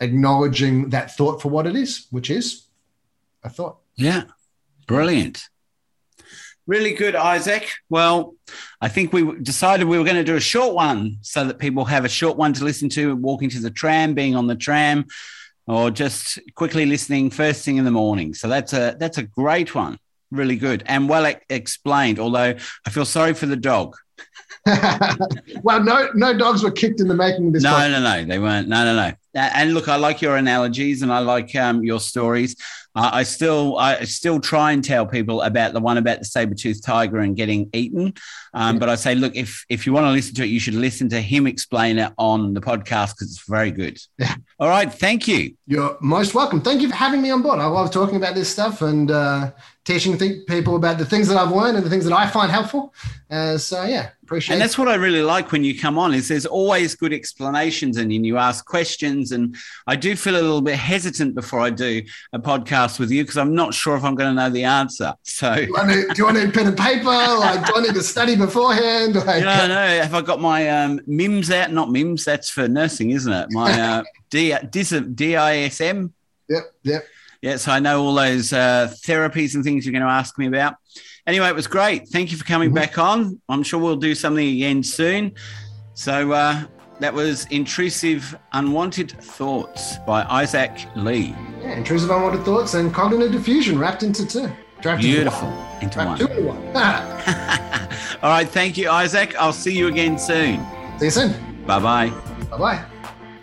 acknowledging 0.00 0.90
that 0.90 1.16
thought 1.16 1.40
for 1.40 1.48
what 1.48 1.66
it 1.66 1.74
is, 1.74 2.06
which 2.10 2.28
is 2.28 2.64
a 3.42 3.48
thought. 3.48 3.78
Yeah. 3.94 4.24
Brilliant. 4.86 5.48
Really 6.66 6.94
good, 6.94 7.14
Isaac. 7.14 7.70
Well, 7.88 8.34
I 8.80 8.88
think 8.88 9.12
we 9.12 9.38
decided 9.40 9.86
we 9.86 9.98
were 9.98 10.04
going 10.04 10.16
to 10.16 10.24
do 10.24 10.34
a 10.34 10.40
short 10.40 10.74
one 10.74 11.18
so 11.20 11.44
that 11.44 11.58
people 11.58 11.84
have 11.84 12.04
a 12.04 12.08
short 12.08 12.36
one 12.36 12.52
to 12.54 12.64
listen 12.64 12.88
to 12.90 13.14
walking 13.14 13.48
to 13.50 13.60
the 13.60 13.70
tram, 13.70 14.14
being 14.14 14.34
on 14.34 14.48
the 14.48 14.56
tram, 14.56 15.06
or 15.68 15.92
just 15.92 16.40
quickly 16.56 16.84
listening 16.84 17.30
first 17.30 17.64
thing 17.64 17.76
in 17.76 17.84
the 17.84 17.92
morning. 17.92 18.34
So 18.34 18.48
that's 18.48 18.72
a 18.72 18.96
that's 18.98 19.18
a 19.18 19.22
great 19.22 19.76
one. 19.76 19.98
Really 20.32 20.56
good 20.56 20.82
and 20.86 21.08
well 21.08 21.32
explained. 21.48 22.18
Although 22.18 22.56
I 22.84 22.90
feel 22.90 23.04
sorry 23.04 23.34
for 23.34 23.46
the 23.46 23.56
dog. 23.56 23.96
well, 25.62 25.84
no, 25.84 26.08
no 26.14 26.36
dogs 26.36 26.64
were 26.64 26.72
kicked 26.72 27.00
in 27.00 27.06
the 27.06 27.14
making 27.14 27.48
of 27.48 27.52
this. 27.52 27.62
No, 27.62 27.74
podcast. 27.74 27.90
no, 27.92 28.00
no, 28.00 28.24
they 28.24 28.38
weren't. 28.40 28.68
No, 28.68 28.84
no, 28.84 28.96
no. 28.96 29.12
And 29.36 29.74
look, 29.74 29.88
I 29.88 29.96
like 29.96 30.22
your 30.22 30.36
analogies 30.36 31.02
and 31.02 31.12
I 31.12 31.18
like 31.18 31.54
um, 31.54 31.84
your 31.84 32.00
stories. 32.00 32.56
Uh, 32.94 33.10
I 33.12 33.24
still, 33.24 33.76
I 33.76 34.04
still 34.04 34.40
try 34.40 34.72
and 34.72 34.82
tell 34.82 35.04
people 35.04 35.42
about 35.42 35.74
the 35.74 35.80
one 35.80 35.98
about 35.98 36.20
the 36.20 36.24
saber-toothed 36.24 36.82
tiger 36.82 37.18
and 37.18 37.36
getting 37.36 37.68
eaten. 37.74 38.14
Um, 38.54 38.76
Yeah. 38.76 38.78
But 38.80 38.88
I 38.88 38.94
say, 38.94 39.14
look, 39.14 39.36
if 39.36 39.64
if 39.68 39.86
you 39.86 39.92
want 39.92 40.06
to 40.06 40.10
listen 40.10 40.34
to 40.36 40.44
it, 40.44 40.46
you 40.46 40.58
should 40.58 40.74
listen 40.74 41.10
to 41.10 41.20
him 41.20 41.46
explain 41.46 41.98
it 41.98 42.12
on 42.16 42.54
the 42.54 42.60
podcast 42.60 43.14
because 43.14 43.28
it's 43.32 43.46
very 43.48 43.70
good. 43.70 43.98
Yeah. 44.18 44.34
All 44.58 44.68
right, 44.68 44.90
thank 44.90 45.28
you. 45.28 45.54
You're 45.66 45.98
most 46.00 46.34
welcome. 46.34 46.62
Thank 46.62 46.80
you 46.80 46.88
for 46.88 46.96
having 46.96 47.20
me 47.20 47.30
on 47.30 47.42
board. 47.42 47.58
I 47.58 47.66
love 47.66 47.90
talking 47.90 48.16
about 48.16 48.34
this 48.34 48.48
stuff 48.48 48.80
and 48.80 49.10
uh, 49.10 49.50
teaching 49.86 50.18
th- 50.18 50.44
people 50.46 50.74
about 50.74 50.98
the 50.98 51.06
things 51.06 51.28
that 51.28 51.36
I've 51.36 51.52
learned 51.52 51.76
and 51.76 51.86
the 51.86 51.88
things 51.88 52.04
that 52.04 52.12
I 52.12 52.26
find 52.26 52.50
helpful. 52.50 52.92
Uh, 53.30 53.56
so 53.56 53.84
yeah, 53.84 54.10
appreciate. 54.24 54.54
And 54.54 54.62
that's 54.62 54.76
what 54.76 54.88
I 54.88 54.96
really 54.96 55.22
like 55.22 55.52
when 55.52 55.62
you 55.62 55.78
come 55.78 55.96
on 55.96 56.12
is 56.12 56.26
there's 56.26 56.44
always 56.44 56.96
good 56.96 57.12
explanations 57.12 57.96
and 57.96 58.12
you 58.12 58.36
ask 58.36 58.66
questions. 58.66 59.30
And 59.30 59.56
I 59.86 59.94
do 59.94 60.16
feel 60.16 60.34
a 60.34 60.42
little 60.42 60.60
bit 60.60 60.74
hesitant 60.74 61.36
before 61.36 61.60
I 61.60 61.70
do 61.70 62.02
a 62.32 62.38
podcast 62.38 62.98
with 62.98 63.12
you 63.12 63.22
because 63.22 63.38
I'm 63.38 63.54
not 63.54 63.74
sure 63.74 63.96
if 63.96 64.02
I'm 64.02 64.16
going 64.16 64.28
to 64.28 64.34
know 64.34 64.50
the 64.50 64.64
answer. 64.64 65.14
So. 65.22 65.54
do, 65.54 65.76
I 65.76 65.86
need, 65.86 66.14
do 66.14 66.26
I 66.26 66.32
need 66.32 66.52
pen 66.52 66.66
and 66.66 66.76
paper? 66.76 67.06
Like, 67.06 67.64
do 67.66 67.74
I 67.76 67.82
need 67.82 67.94
to 67.94 68.02
study 68.02 68.36
beforehand? 68.36 69.16
Like, 69.26 69.42
No, 69.42 69.66
no. 69.66 69.86
Have 70.02 70.14
I 70.14 70.20
got 70.20 70.40
my 70.40 70.68
um, 70.68 71.00
MIMS 71.06 71.50
out? 71.50 71.72
Not 71.72 71.88
MIMS. 71.88 72.24
That's 72.24 72.50
for 72.50 72.68
nursing, 72.68 73.10
isn't 73.10 73.32
it? 73.32 73.48
My 73.50 73.80
uh, 73.80 74.04
D, 74.30 74.54
DISM. 74.70 76.12
Yep, 76.48 76.62
yep. 76.82 77.06
Yeah, 77.42 77.56
so 77.56 77.72
I 77.72 77.80
know 77.80 78.02
all 78.02 78.14
those 78.14 78.52
uh, 78.52 78.92
therapies 79.06 79.54
and 79.54 79.62
things 79.64 79.84
you're 79.84 79.92
going 79.92 80.02
to 80.04 80.08
ask 80.10 80.38
me 80.38 80.46
about. 80.46 80.74
Anyway, 81.26 81.48
it 81.48 81.54
was 81.54 81.66
great. 81.66 82.08
Thank 82.08 82.30
you 82.32 82.38
for 82.38 82.44
coming 82.44 82.70
Mhm. 82.70 82.74
back 82.74 82.98
on. 82.98 83.40
I'm 83.48 83.62
sure 83.62 83.80
we'll 83.80 83.96
do 83.96 84.14
something 84.14 84.46
again 84.48 84.82
soon. 84.82 85.32
So 85.94 86.32
uh, 86.32 86.62
that 87.00 87.12
was 87.14 87.46
Intrusive 87.50 88.36
Unwanted 88.52 89.10
Thoughts 89.20 89.96
by 90.06 90.22
Isaac 90.24 90.72
Lee. 90.94 91.34
Yeah, 91.62 91.72
intrusive 91.76 92.10
unwanted 92.10 92.44
thoughts 92.44 92.74
and 92.74 92.92
cognitive 92.94 93.32
defusion 93.32 93.78
wrapped 93.78 94.02
into 94.02 94.26
two. 94.26 94.48
Wrapped 94.84 95.02
into 95.02 95.16
Beautiful. 95.16 95.48
one. 95.48 95.82
Into 95.82 95.98
one. 95.98 96.18
two 96.18 96.26
into 96.26 96.42
one. 96.42 96.58
All 98.22 98.30
right. 98.30 98.48
Thank 98.48 98.76
you, 98.76 98.88
Isaac. 98.90 99.34
I'll 99.38 99.52
see 99.52 99.76
you 99.76 99.88
again 99.88 100.18
soon. 100.18 100.64
See 100.98 101.06
you 101.06 101.10
soon. 101.10 101.64
Bye 101.66 101.80
bye. 101.80 102.10
Bye 102.50 102.58
bye. 102.58 102.84